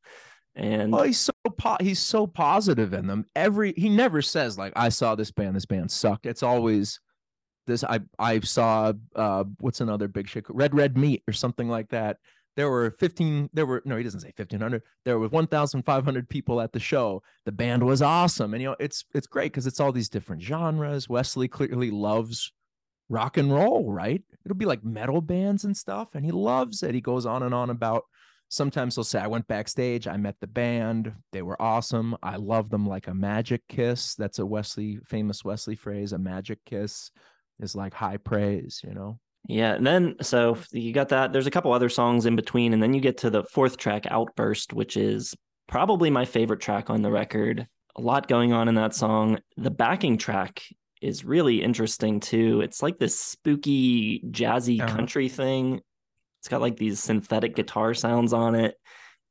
[0.57, 3.27] And Well, he's so po- he's so positive in them.
[3.35, 6.27] Every he never says like I saw this band, this band sucked.
[6.27, 7.01] It's always
[7.67, 11.89] this I I saw uh what's another big shit Red Red Meat or something like
[11.91, 12.19] that.
[12.57, 16.73] There were 15 there were no he doesn't say 1500 there were 1500 people at
[16.73, 17.23] the show.
[17.47, 20.43] The band was awesome and you know it's it's great cuz it's all these different
[20.43, 21.09] genres.
[21.09, 22.53] Wesley clearly loves
[23.09, 24.23] rock and roll, right?
[24.45, 26.95] It'll be like metal bands and stuff and he loves it.
[26.95, 28.05] He goes on and on about
[28.55, 32.71] sometimes he'll say i went backstage i met the band they were awesome i love
[32.71, 37.11] them like a magic kiss that's a wesley famous wesley phrase a magic kiss
[37.61, 41.33] is like high praise you know Yeah, and then so you got that.
[41.33, 44.07] There's a couple other songs in between, and then you get to the fourth track,
[44.11, 45.35] Outburst, which is
[45.67, 47.67] probably my favorite track on the record.
[47.97, 49.39] A lot going on in that song.
[49.59, 50.63] The backing track
[51.03, 52.63] is really interesting too.
[52.63, 54.97] It's like this spooky, jazzy Uh-huh.
[54.97, 55.81] country thing.
[56.45, 58.79] It's got like these synthetic guitar sounds on it.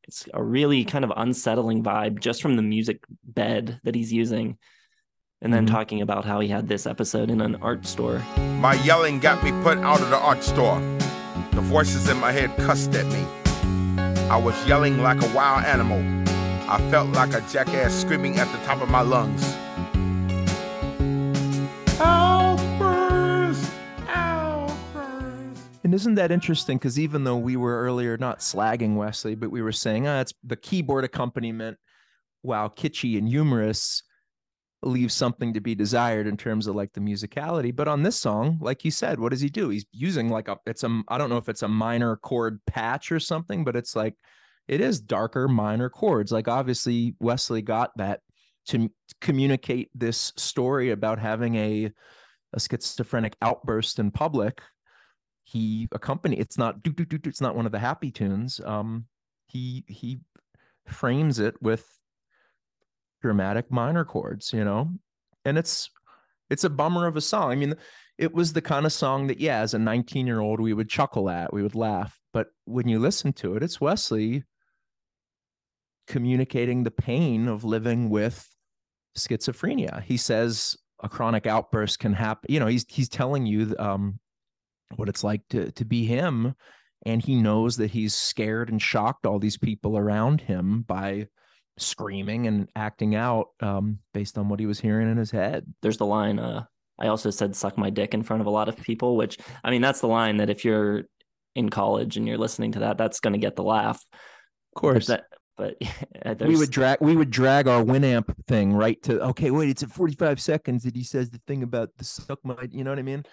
[0.08, 4.58] It's a really kind of unsettling vibe just from the music bed that he's using.
[5.40, 5.70] And then Mhm.
[5.70, 8.20] talking about how he had this episode in an art store.
[8.60, 10.80] My yelling got me put out of the art store.
[11.52, 13.24] The voices in my head cussed at me.
[14.32, 16.00] I was yelling like a wild animal.
[16.68, 19.44] I felt like a jackass screaming at the top of my lungs.
[25.84, 29.62] And isn't that interesting because even though we were earlier not slagging wesley but we
[29.62, 31.78] were saying ah, it's the keyboard accompaniment
[32.42, 34.04] while kitschy and humorous
[34.86, 37.76] leaves something to be desired in terms of like the musicality.
[37.76, 39.70] But on this song like you said what does he do?
[39.70, 43.12] He's using like a it's a i don't know if it's a minor chord patch
[43.12, 44.16] or something but it's like
[44.68, 46.32] it is darker minor chords.
[46.32, 48.22] Like obviously wesley got that
[48.68, 51.92] to communicate this story about having a
[52.54, 54.62] a schizophrenic outburst in public
[55.44, 59.06] he accompany it's not do do do it's not one of the happy tunes um
[59.46, 60.20] he he
[60.88, 61.86] frames it with
[63.22, 64.90] dramatic minor chords you know?
[65.46, 65.90] And it's
[66.50, 67.52] it's a bummer of a song.
[67.52, 67.76] I mean
[68.18, 70.90] it was the kind of song that yeah as a 19 year old we would
[70.90, 74.44] chuckle at we would laugh but when you listen to it it's wesley
[76.08, 78.48] communicating the pain of living with
[79.18, 80.04] schizophrenia.
[80.04, 84.20] He says a chronic outburst can happen you know he's he's telling you um
[84.98, 86.56] what it's like to to be him.
[87.06, 91.28] And he knows that he's scared and shocked all these people around him by
[91.78, 95.66] screaming and acting out um, based on what he was hearing in his head.
[95.82, 96.66] There's the line uh
[97.00, 99.72] i also said suck my dick in front of a lot of people which i
[99.72, 101.06] mean that's the line that if you're
[101.56, 104.04] in college and you're listening to that that's going to get the laugh.
[104.76, 105.08] Of course.
[105.08, 105.26] But,
[105.58, 105.78] that,
[106.18, 109.84] but we would drag we would drag our winamp thing right to okay wait it's
[109.84, 112.98] at 45 seconds that he says the thing about the suck my you know what
[112.98, 113.24] i mean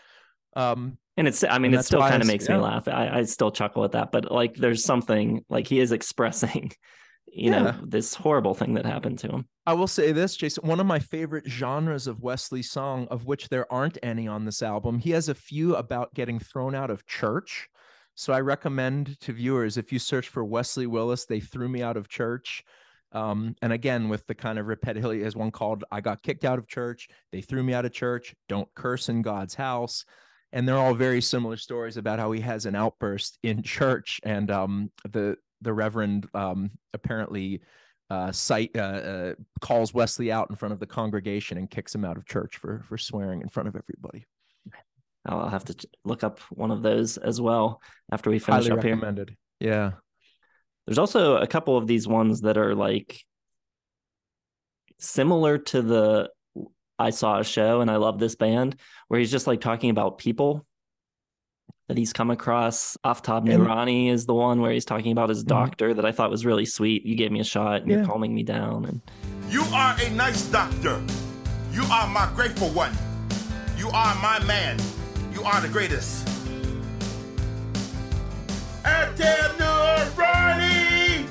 [0.56, 2.56] um and it's i mean, it still kind of makes yeah.
[2.56, 5.92] me laugh I, I still chuckle at that but like there's something like he is
[5.92, 6.72] expressing
[7.32, 9.46] you know this horrible thing that happened to him.
[9.66, 10.66] I will say this, Jason.
[10.66, 14.62] One of my favorite genres of Wesley's song, of which there aren't any on this
[14.62, 17.68] album, he has a few about getting thrown out of church.
[18.14, 21.96] So I recommend to viewers if you search for Wesley Willis, they threw me out
[21.96, 22.64] of church.
[23.12, 26.44] Um, and again, with the kind of repetitive, he has one called I Got Kicked
[26.44, 30.04] Out of Church, They Threw Me Out of Church, Don't Curse in God's House.
[30.52, 34.20] And they're all very similar stories about how he has an outburst in church.
[34.24, 37.60] And um, the the Reverend um, apparently
[38.08, 42.04] uh, cite, uh, uh, calls Wesley out in front of the congregation and kicks him
[42.04, 44.26] out of church for for swearing in front of everybody.
[45.26, 47.80] I'll have to look up one of those as well
[48.10, 48.94] after we finish Highly up here.
[48.94, 49.36] recommended.
[49.60, 49.92] Yeah.
[50.86, 53.20] There's also a couple of these ones that are like
[54.98, 56.30] similar to the
[57.00, 58.76] I saw a show and I love this band
[59.08, 60.66] where he's just like talking about people
[61.88, 62.96] that he's come across.
[63.04, 65.48] Aftab And- Nurani is the one where he's talking about his Mhm.
[65.48, 67.04] doctor that I thought was really sweet.
[67.06, 67.96] You gave me a shot and Yeah.
[67.98, 69.00] you're calming me down and
[69.48, 71.00] You are a nice doctor.
[71.72, 72.92] You are my grateful one.
[73.78, 74.78] You are my man.
[75.34, 76.26] You are the greatest.
[78.84, 81.26] Atem Nurani!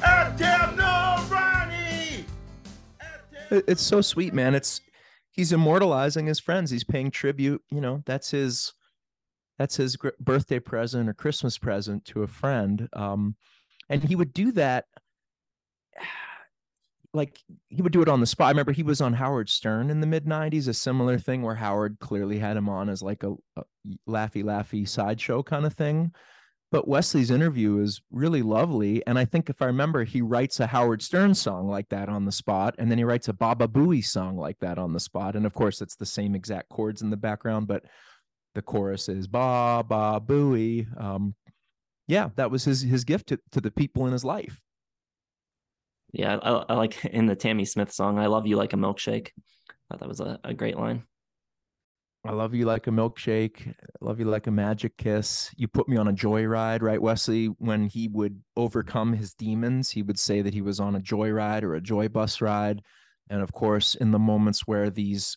[0.00, 2.24] Atem Nurani!
[3.50, 4.54] It's so sweet, man.
[4.54, 4.80] It's
[5.34, 6.70] he's immortalizing his friends.
[6.70, 7.62] He's paying tribute.
[7.70, 8.72] You know, that's his
[9.58, 12.88] that's his birthday present or Christmas present to a friend.
[12.92, 13.36] Um,
[13.88, 14.86] and he would do that.
[17.16, 18.48] Like he would do it on the spot.
[18.48, 21.54] I remember he was on Howard Stern in the mid '90s, a similar thing where
[21.54, 23.62] Howard clearly had him on as like a, a
[24.08, 26.12] laughy sideshow kind of thing.
[26.74, 29.00] But Wesley's interview is really lovely.
[29.06, 32.24] And I think if I remember, he writes a Howard Stern song like that on
[32.24, 32.74] the spot.
[32.78, 35.36] And then he writes a Baba Booey song like that on the spot.
[35.36, 37.84] And of course, it's the same exact chords in the background, but
[38.56, 40.88] the chorus is Baba Booey.
[41.00, 41.36] Um,
[42.08, 44.60] yeah, that was his his gift to, to the people in his life.
[46.12, 49.28] yeah, I, I like in the Tammy Smith song, I love you like a milkshake.
[49.68, 51.04] I thought that was a, a great line.
[52.26, 53.68] I love you like a milkshake.
[53.68, 55.50] I love you like a magic kiss.
[55.56, 57.46] You put me on a joyride, right, Wesley?
[57.58, 61.64] When he would overcome his demons, he would say that he was on a joyride
[61.64, 62.80] or a joy bus ride.
[63.28, 65.36] And of course, in the moments where these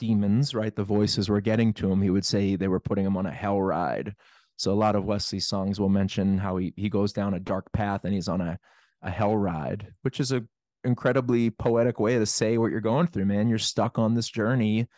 [0.00, 3.16] demons, right, the voices were getting to him, he would say they were putting him
[3.16, 4.14] on a hell ride.
[4.56, 7.70] So a lot of Wesley's songs will mention how he he goes down a dark
[7.72, 8.58] path and he's on a
[9.02, 10.42] a hell ride, which is a
[10.82, 13.48] incredibly poetic way to say what you're going through, man.
[13.48, 14.88] You're stuck on this journey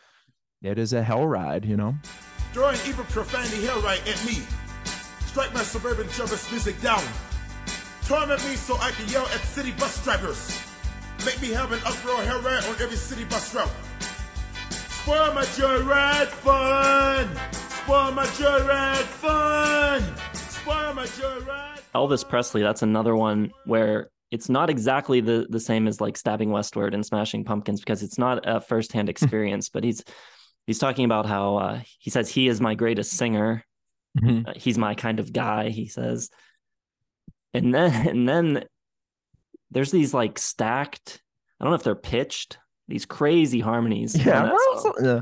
[0.62, 1.94] it is a hell ride, you know.
[2.52, 4.42] Throwing evil profanity hell right at me.
[5.26, 7.02] Strike my suburban jobbers music down.
[8.06, 10.60] Torment me so I can yell at city bus drivers.
[11.24, 13.70] Make me have an uproar hell ride on every city bus route.
[14.70, 17.28] Spoil my joyride fun.
[17.52, 20.02] Spoil my joyride fun.
[20.34, 21.80] Spoil my joyride.
[21.94, 26.50] Elvis Presley, that's another one where it's not exactly the the same as like stabbing
[26.50, 30.02] westward and smashing pumpkins because it's not a firsthand experience, but he's
[30.68, 33.64] he's talking about how uh, he says he is my greatest singer.
[34.22, 36.28] Uh, he's my kind of guy, he says.
[37.54, 38.64] And then and then
[39.70, 41.22] there's these like stacked,
[41.58, 45.20] I don't know if they're pitched, these crazy harmonies Yeah, that song yeah.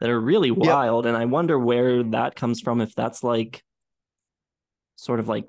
[0.00, 1.06] that are really wild.
[1.06, 3.62] And I wonder where that comes from, if that's like
[4.96, 5.48] sort of like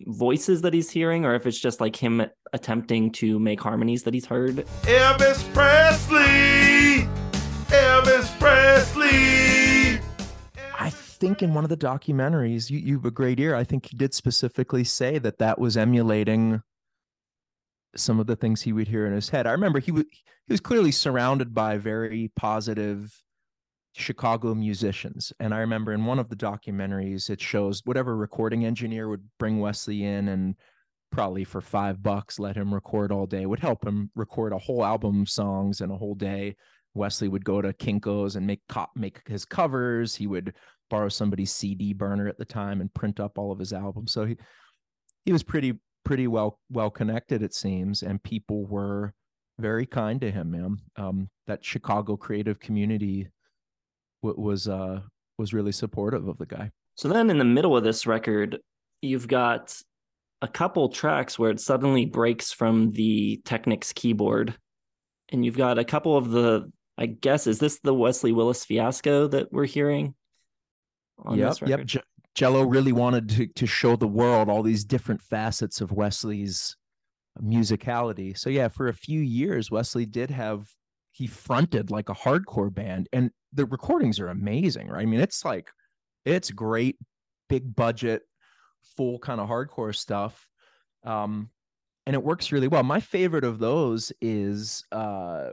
[0.00, 4.14] voices that he's hearing, or if it's just like him attempting to make harmonies that
[4.14, 4.64] he's heard.
[4.82, 6.35] Elvis Presley!
[11.16, 13.54] Think in one of the documentaries, you, you have a great ear.
[13.54, 16.62] I think he did specifically say that that was emulating
[17.96, 19.46] some of the things he would hear in his head.
[19.46, 23.22] I remember he was he was clearly surrounded by very positive
[23.94, 29.08] Chicago musicians, and I remember in one of the documentaries it shows whatever recording engineer
[29.08, 30.54] would bring Wesley in and
[31.10, 34.84] probably for five bucks let him record all day would help him record a whole
[34.84, 36.54] album of songs in a whole day.
[36.94, 40.14] Wesley would go to Kinko's and make cop make his covers.
[40.14, 40.54] He would
[40.90, 44.12] borrow somebody's CD burner at the time and print up all of his albums.
[44.12, 44.36] So he
[45.24, 49.12] he was pretty pretty well well connected it seems, and people were
[49.58, 50.76] very kind to him, man.
[50.96, 53.28] Um, that Chicago creative community
[54.22, 55.00] w- was uh
[55.38, 56.70] was really supportive of the guy.
[56.94, 58.58] So then in the middle of this record,
[59.02, 59.76] you've got
[60.42, 64.54] a couple tracks where it suddenly breaks from the Technics keyboard.
[65.30, 69.28] And you've got a couple of the, I guess, is this the Wesley Willis fiasco
[69.28, 70.14] that we're hearing?
[71.32, 71.84] Yep, yep.
[71.84, 72.02] J-
[72.34, 76.76] Jello really wanted to to show the world all these different facets of Wesley's
[77.42, 78.36] musicality.
[78.36, 80.68] So yeah, for a few years, Wesley did have
[81.10, 85.02] he fronted like a hardcore band, and the recordings are amazing, right?
[85.02, 85.70] I mean, it's like
[86.24, 86.98] it's great,
[87.48, 88.22] big budget,
[88.96, 90.46] full kind of hardcore stuff.
[91.04, 91.50] Um,
[92.06, 92.82] and it works really well.
[92.82, 95.50] My favorite of those is uh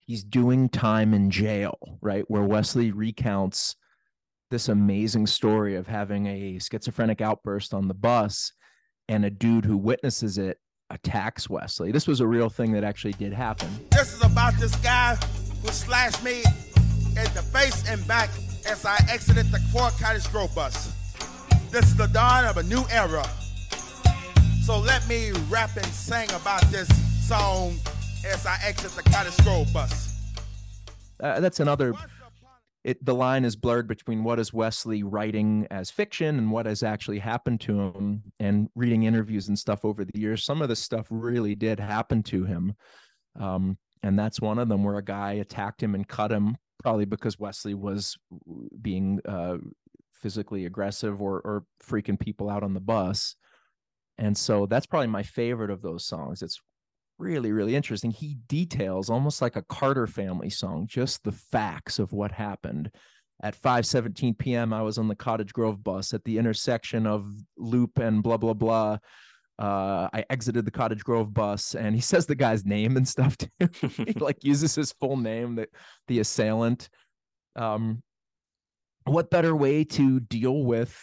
[0.00, 2.24] he's doing time in jail, right?
[2.28, 3.76] Where Wesley recounts
[4.52, 8.52] this amazing story of having a schizophrenic outburst on the bus
[9.08, 10.58] and a dude who witnesses it
[10.90, 11.90] attacks Wesley.
[11.90, 13.68] This was a real thing that actually did happen.
[13.90, 15.16] This is about this guy
[15.62, 16.42] who slashed me
[17.06, 18.28] in the face and back
[18.68, 20.92] as I exited the Fort Cottage Grove bus.
[21.70, 23.26] This is the dawn of a new era.
[24.66, 26.88] So let me rap and sing about this
[27.26, 27.74] song
[28.26, 30.12] as I exit the Cottage Grove bus.
[31.20, 31.94] Uh, that's another
[32.84, 36.82] it the line is blurred between what is Wesley writing as fiction and what has
[36.82, 40.44] actually happened to him and reading interviews and stuff over the years.
[40.44, 42.74] Some of this stuff really did happen to him.
[43.38, 47.04] Um, and that's one of them where a guy attacked him and cut him probably
[47.04, 48.16] because Wesley was
[48.80, 49.58] being uh,
[50.12, 53.36] physically aggressive or or freaking people out on the bus.
[54.18, 56.42] And so that's probably my favorite of those songs.
[56.42, 56.60] It's
[57.22, 62.12] really really interesting he details almost like a carter family song just the facts of
[62.12, 62.90] what happened
[63.42, 64.72] at 5:17 p.m.
[64.72, 68.54] I was on the Cottage Grove bus at the intersection of Loop and blah blah
[68.54, 68.98] blah.
[69.58, 73.36] Uh, I exited the Cottage Grove bus, and he says the guy's name and stuff
[73.36, 73.48] too.
[73.96, 75.68] he like uses his full name, the
[76.08, 76.88] the assailant.
[77.56, 78.02] Um,
[79.04, 80.96] what better way to deal with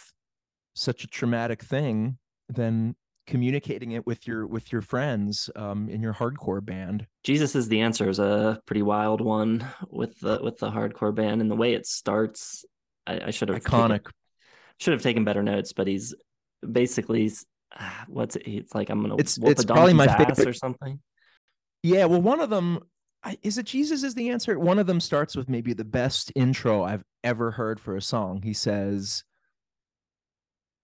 [0.74, 2.16] such a traumatic thing
[2.48, 2.96] than
[3.30, 7.06] communicating it with your with your friends um, in your hardcore band.
[7.24, 11.40] Jesus is the answer is a pretty wild one with the with the hardcore band
[11.40, 12.64] and the way it starts.
[13.06, 13.98] I, I should have iconic.
[13.98, 14.12] Taken,
[14.78, 16.14] should have taken better notes, but he's
[16.70, 17.30] basically
[18.08, 18.42] what's it?
[18.46, 21.00] It's like I'm gonna it's it's probably my favorite or something.
[21.82, 22.80] Yeah, well, one of them
[23.42, 24.58] is it Jesus is the answer.
[24.58, 28.42] One of them starts with maybe the best intro I've ever heard for a song.
[28.42, 29.22] He says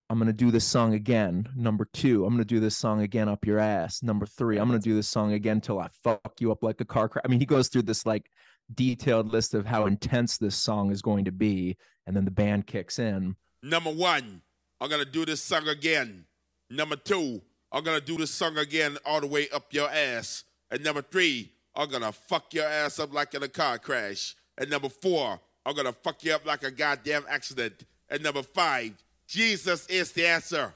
[0.09, 1.49] I'm going to do this song again.
[1.57, 4.03] Number two, I'm going to do this song again up your ass.
[4.05, 6.81] Number three, I'm going to do this song again till I fuck you up like
[6.81, 7.23] a car crash.
[7.25, 8.31] I mean, he goes through this like
[8.73, 11.77] detailed list of how intense this song is going to be.
[12.07, 13.35] And then the band kicks in.
[13.65, 14.43] Number one,
[14.81, 16.27] I'm going to do this song again.
[16.71, 17.43] Number two,
[17.73, 20.45] I'm going to do this song again all the way up your ass.
[20.71, 24.37] And number three, I'm going to fuck your ass up like in a car crash.
[24.57, 27.85] And number four, I'm going to fuck you up like a goddamn accident.
[28.09, 28.93] And number five,
[29.27, 30.73] Jesus is the answer.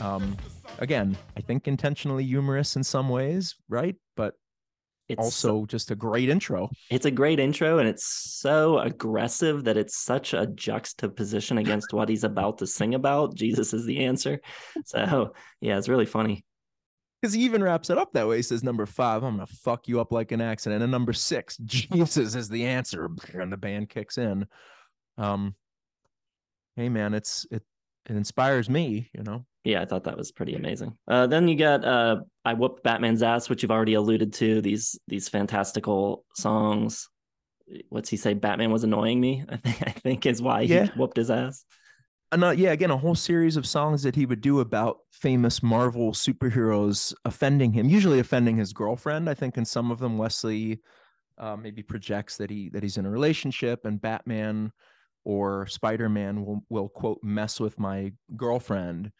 [0.00, 0.36] Um,
[0.78, 3.96] again, I think intentionally humorous in some ways, right?
[4.16, 4.34] But
[5.08, 6.70] it's also just a great intro.
[6.90, 12.08] It's a great intro, and it's so aggressive that it's such a juxtaposition against what
[12.08, 13.34] he's about to sing about.
[13.34, 14.40] Jesus is the answer.
[14.86, 16.44] So, yeah, it's really funny.
[17.20, 18.36] Because he even wraps it up that way.
[18.36, 20.82] He says, Number five, I'm going to fuck you up like an accident.
[20.82, 23.08] And number six, Jesus is the answer.
[23.34, 24.46] And the band kicks in.
[25.18, 25.54] Um,
[26.76, 27.62] hey man, it's it
[28.08, 29.44] it inspires me, you know.
[29.64, 30.96] Yeah, I thought that was pretty amazing.
[31.06, 34.60] Uh, then you got uh, "I Whooped Batman's Ass," which you've already alluded to.
[34.60, 37.08] These these fantastical songs.
[37.88, 38.34] What's he say?
[38.34, 39.44] Batman was annoying me.
[39.48, 40.84] I think I think is why yeah.
[40.84, 41.64] he whooped his ass.
[42.32, 45.62] And uh, yeah, again, a whole series of songs that he would do about famous
[45.62, 49.28] Marvel superheroes offending him, usually offending his girlfriend.
[49.28, 50.80] I think in some of them, Wesley
[51.36, 54.72] uh, maybe projects that he that he's in a relationship, and Batman
[55.24, 59.12] or Spider-Man will will quote mess with my girlfriend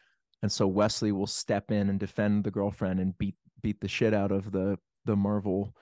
[0.43, 4.13] and so Wesley will step in and defend the girlfriend and beat beat the shit
[4.13, 5.75] out of the the Marvel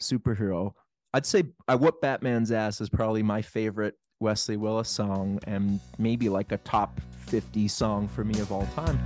[0.00, 0.72] superhero.
[1.14, 6.28] I'd say I Whoop Batman's Ass is probably my favorite Wesley Willis song and maybe
[6.28, 8.98] like a top 50 song for me of all time.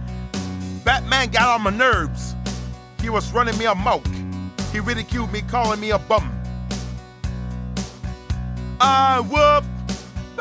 [0.84, 2.34] Batman got on my nerves.
[3.00, 4.06] He was running me a amok.
[4.72, 6.36] He ridiculed me, calling me a bum.
[8.80, 9.69] I whoop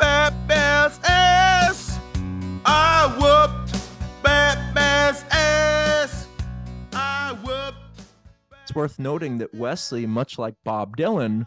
[0.00, 2.00] Batman's ass.
[2.64, 3.78] I whooped
[4.22, 6.26] Batman's ass.
[6.94, 8.08] I whooped.
[8.62, 11.46] It's worth noting that Wesley, much like Bob Dylan,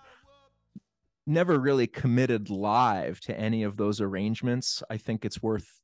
[1.25, 4.83] never really committed live to any of those arrangements.
[4.89, 5.81] I think it's worth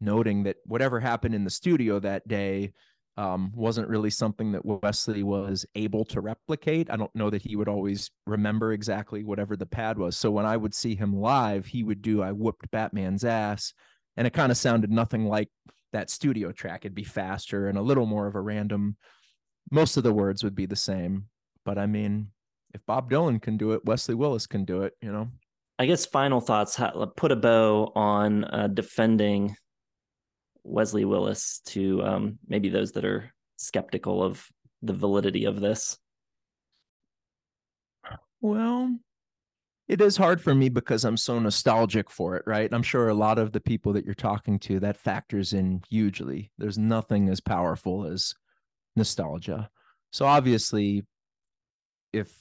[0.00, 2.72] noting that whatever happened in the studio that day
[3.16, 6.90] um, wasn't really something that Wesley was able to replicate.
[6.90, 10.16] I don't know that he would always remember exactly whatever the pad was.
[10.16, 13.72] So when I would see him live, he would do I whooped Batman's ass.
[14.18, 15.48] And it kind of sounded nothing like
[15.92, 16.84] that studio track.
[16.84, 18.96] It'd be faster and a little more of a random,
[19.70, 21.26] most of the words would be the same.
[21.64, 22.28] But I mean,
[22.74, 25.28] if Bob Dylan can do it, Wesley Willis can do it, you know?
[25.78, 26.78] I guess final thoughts
[27.16, 29.56] put a bow on uh, defending
[30.66, 34.46] Wesley Willis to um, maybe those that are skeptical of
[34.82, 35.98] the validity of this?
[38.40, 38.96] Well,
[39.88, 42.72] it is hard for me because I'm so nostalgic for it, right?
[42.72, 46.50] I'm sure a lot of the people that you're talking to that factors in hugely.
[46.58, 48.34] There's nothing as powerful as
[48.96, 49.70] nostalgia.
[50.10, 51.04] So obviously,
[52.12, 52.32] if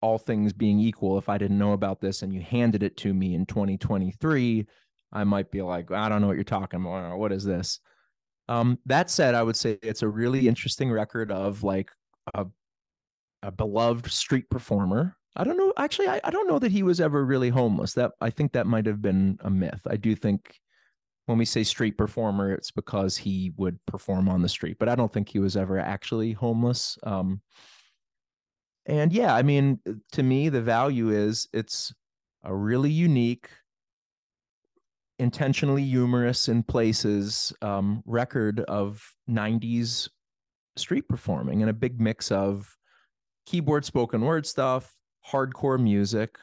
[0.00, 3.12] all things being equal, if I didn't know about this and you handed it to
[3.12, 4.66] me in 2023,
[5.14, 7.18] I might be like, I don't know what you're talking about.
[7.18, 7.80] What is this?
[8.48, 11.90] Um, that said, I would say it's a really interesting record of like
[12.34, 12.46] a,
[13.42, 15.72] a beloved street performer I don't know.
[15.76, 17.94] Actually, I, I don't know that he was ever really homeless.
[17.94, 19.80] That I think that might have been a myth.
[19.88, 20.60] I do think
[21.26, 24.94] when we say street performer, it's because he would perform on the street, but I
[24.94, 26.98] don't think he was ever actually homeless.
[27.02, 27.40] Um,
[28.86, 29.80] and yeah, I mean,
[30.12, 31.92] to me, the value is it's
[32.44, 33.48] a really unique,
[35.18, 40.08] intentionally humorous in places um, record of 90s
[40.76, 42.76] street performing and a big mix of
[43.46, 44.94] keyboard spoken word stuff
[45.30, 46.36] hardcore music.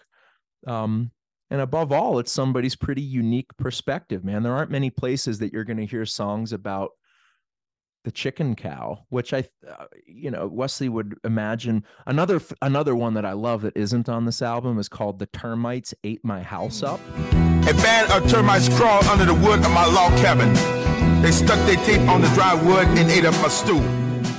[0.68, 1.12] Um,
[1.50, 4.44] and above all, it's somebody's pretty unique perspective, man.
[4.44, 6.92] There aren't many places that you're going to hear songs about
[8.04, 11.84] the chicken cow, which I, uh, you know, Wesley would imagine.
[12.08, 15.94] Another another one that I love that isn't on this album is called "The Termites
[16.04, 17.00] Ate My House Up."
[17.70, 20.54] A band of termites crawled under the wood of my log cabin.
[21.22, 23.80] They stuck their teeth on the dry wood and ate up my stew.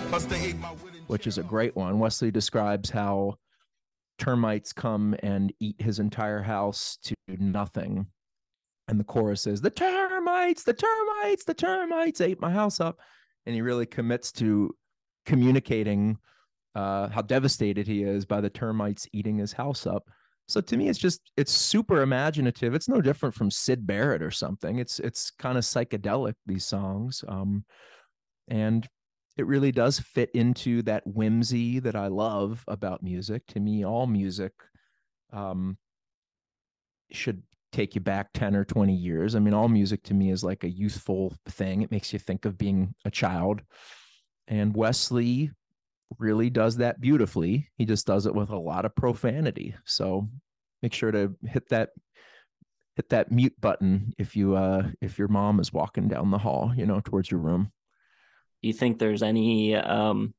[0.09, 0.73] Plus, they ate my
[1.13, 1.99] which is a great one.
[1.99, 3.37] Wesley describes how
[4.19, 8.07] termites come and eat his entire house to nothing.
[8.89, 12.99] And the chorus is the termites, the termites, the termites ate my house up.
[13.45, 14.75] And he really commits to
[15.27, 16.17] communicating
[16.75, 20.09] uh, how devastated he is by the termites eating his house up.
[20.53, 22.75] So to me, it's just it's super imaginative.
[22.75, 24.79] It's no different from Syd Barrett or something.
[24.79, 27.65] It's it's kind of psychedelic these songs, um,
[28.49, 28.87] and
[29.39, 33.47] it really does fit into that whimsy that I love about music.
[33.49, 34.53] To me, all music
[35.33, 35.79] um,
[37.11, 37.43] should
[37.73, 39.35] take you back 10 or 20 years.
[39.35, 41.81] I mean, all music to me is like a youthful thing.
[41.81, 43.63] It makes you think of being a child.
[44.49, 45.51] And Wesley
[46.19, 47.69] really does that beautifully.
[47.77, 49.75] He just does it with a lot of profanity.
[49.85, 50.29] So
[50.83, 51.91] make sure to hit that
[52.97, 56.73] hit that mute button if you uh if your mom is walking down the hall,
[56.77, 57.73] you know, towards your room
[58.63, 60.35] Do you think there's any um,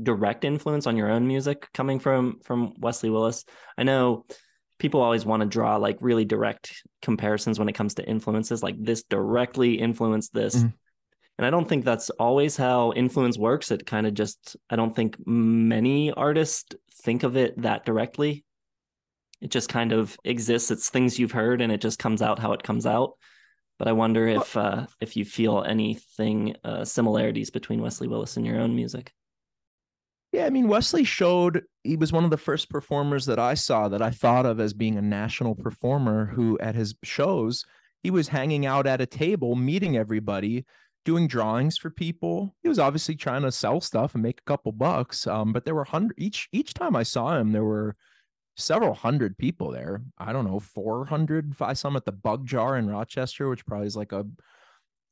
[0.00, 3.44] direct influence on your own music coming from from Wesley Willis?
[3.76, 4.26] I know
[4.78, 6.72] people always want to draw like really direct
[7.02, 10.56] comparisons when it comes to influences, like this directly influenced this.
[10.56, 10.68] Mm-hmm.
[11.38, 13.70] And I don't think that's always how influence works.
[13.70, 18.44] It kind of just, I don't think many artists think of it that directly.
[19.40, 20.72] It just kind of exists.
[20.72, 23.12] It's things you've heard and it just comes out how it comes out.
[23.78, 28.44] But I wonder if uh, if you feel anything uh, similarities between Wesley Willis and
[28.44, 29.12] your own music.
[30.32, 33.88] Yeah, I mean Wesley showed he was one of the first performers that I saw
[33.88, 37.64] that I thought of as being a national performer who at his shows
[38.02, 40.66] he was hanging out at a table meeting everybody
[41.08, 42.54] doing drawings for people.
[42.62, 45.26] He was obviously trying to sell stuff and make a couple bucks.
[45.26, 47.96] Um, but there were hundred each each time I saw him, there were
[48.58, 50.02] several hundred people there.
[50.18, 51.54] I don't know, 400.
[51.62, 54.26] I saw them at the Bug Jar in Rochester, which probably is like a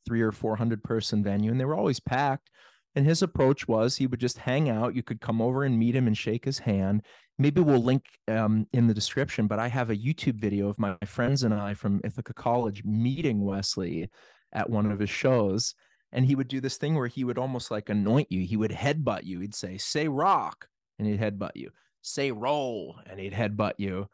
[0.04, 2.50] three or 400 person venue, and they were always packed.
[2.94, 4.94] And his approach was he would just hang out.
[4.94, 7.04] You could come over and meet him and shake his hand.
[7.38, 10.94] Maybe we'll link um, in the description, but I have a YouTube video of my
[11.06, 14.10] friends and I from Ithaca College meeting Wesley
[14.52, 15.74] at one of his shows.
[16.16, 18.40] And he would do this thing where he would almost like anoint you.
[18.40, 19.38] He would headbutt you.
[19.40, 20.66] He'd say, say rock,
[20.98, 21.70] and he'd headbutt you.
[22.00, 24.08] Say roll and he'd headbutt you.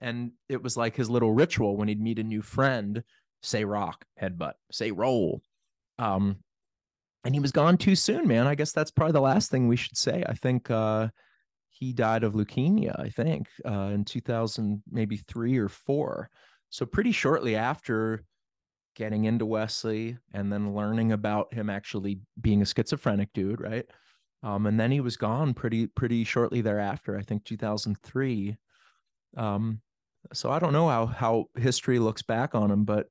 [0.00, 3.02] And it was like his little ritual when he'd meet a new friend
[3.42, 5.40] say rock headbutt say roll.
[5.98, 6.38] Um
[7.24, 8.46] and he was gone too soon man.
[8.46, 10.24] I guess that's probably the last thing we should say.
[10.28, 11.08] I think uh
[11.78, 16.30] he died of leukemia i think uh in 2000 maybe 3 or 4
[16.70, 18.24] so pretty shortly after
[18.96, 23.86] getting into wesley and then learning about him actually being a schizophrenic dude right
[24.46, 27.18] um, and then he was gone pretty pretty shortly thereafter.
[27.18, 28.56] I think 2003.
[29.36, 29.80] Um,
[30.32, 33.08] so I don't know how how history looks back on him, but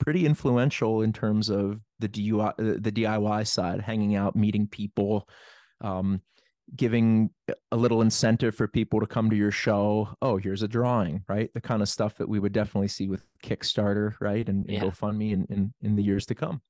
[0.00, 5.28] pretty influential in terms of the DIY uh, the DIY side, hanging out, meeting people,
[5.82, 6.22] um,
[6.76, 7.30] giving
[7.72, 10.08] a little incentive for people to come to your show.
[10.22, 11.50] Oh, here's a drawing, right?
[11.54, 14.84] The kind of stuff that we would definitely see with Kickstarter, right, and, and yeah.
[14.84, 16.60] GoFundMe in, in in the years to come.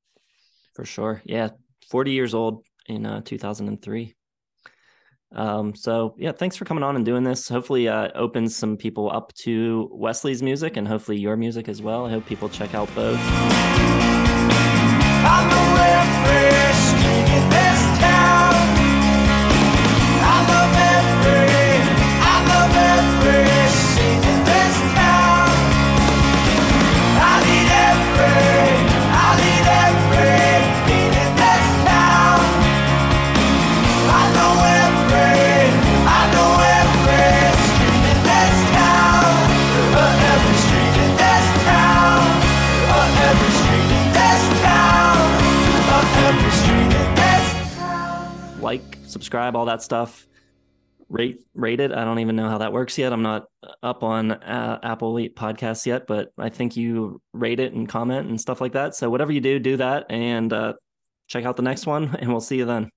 [0.74, 1.50] For sure, yeah.
[1.90, 4.14] 40 years old, in uh, 2003.
[5.32, 7.48] Um, so yeah, thanks for coming on and doing this.
[7.48, 12.06] Hopefully, uh, opens some people up to Wesley's music and hopefully your music as well.
[12.06, 13.18] I hope people check out both.
[49.48, 50.26] Subscribe, all that stuff.
[51.10, 51.90] Rate rate it.
[51.90, 53.14] I don't even know how that works yet.
[53.14, 53.46] I'm not
[53.82, 58.38] up on uh, Apple Podcasts yet, but I think you rate it and comment and
[58.38, 58.94] stuff like that.
[58.94, 60.74] So whatever you do, do that and uh,
[61.26, 62.90] check out the next one, and we'll see you then.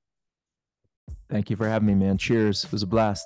[1.29, 2.17] Thank you for having me, man.
[2.17, 2.65] Cheers.
[2.65, 3.25] It was a blast.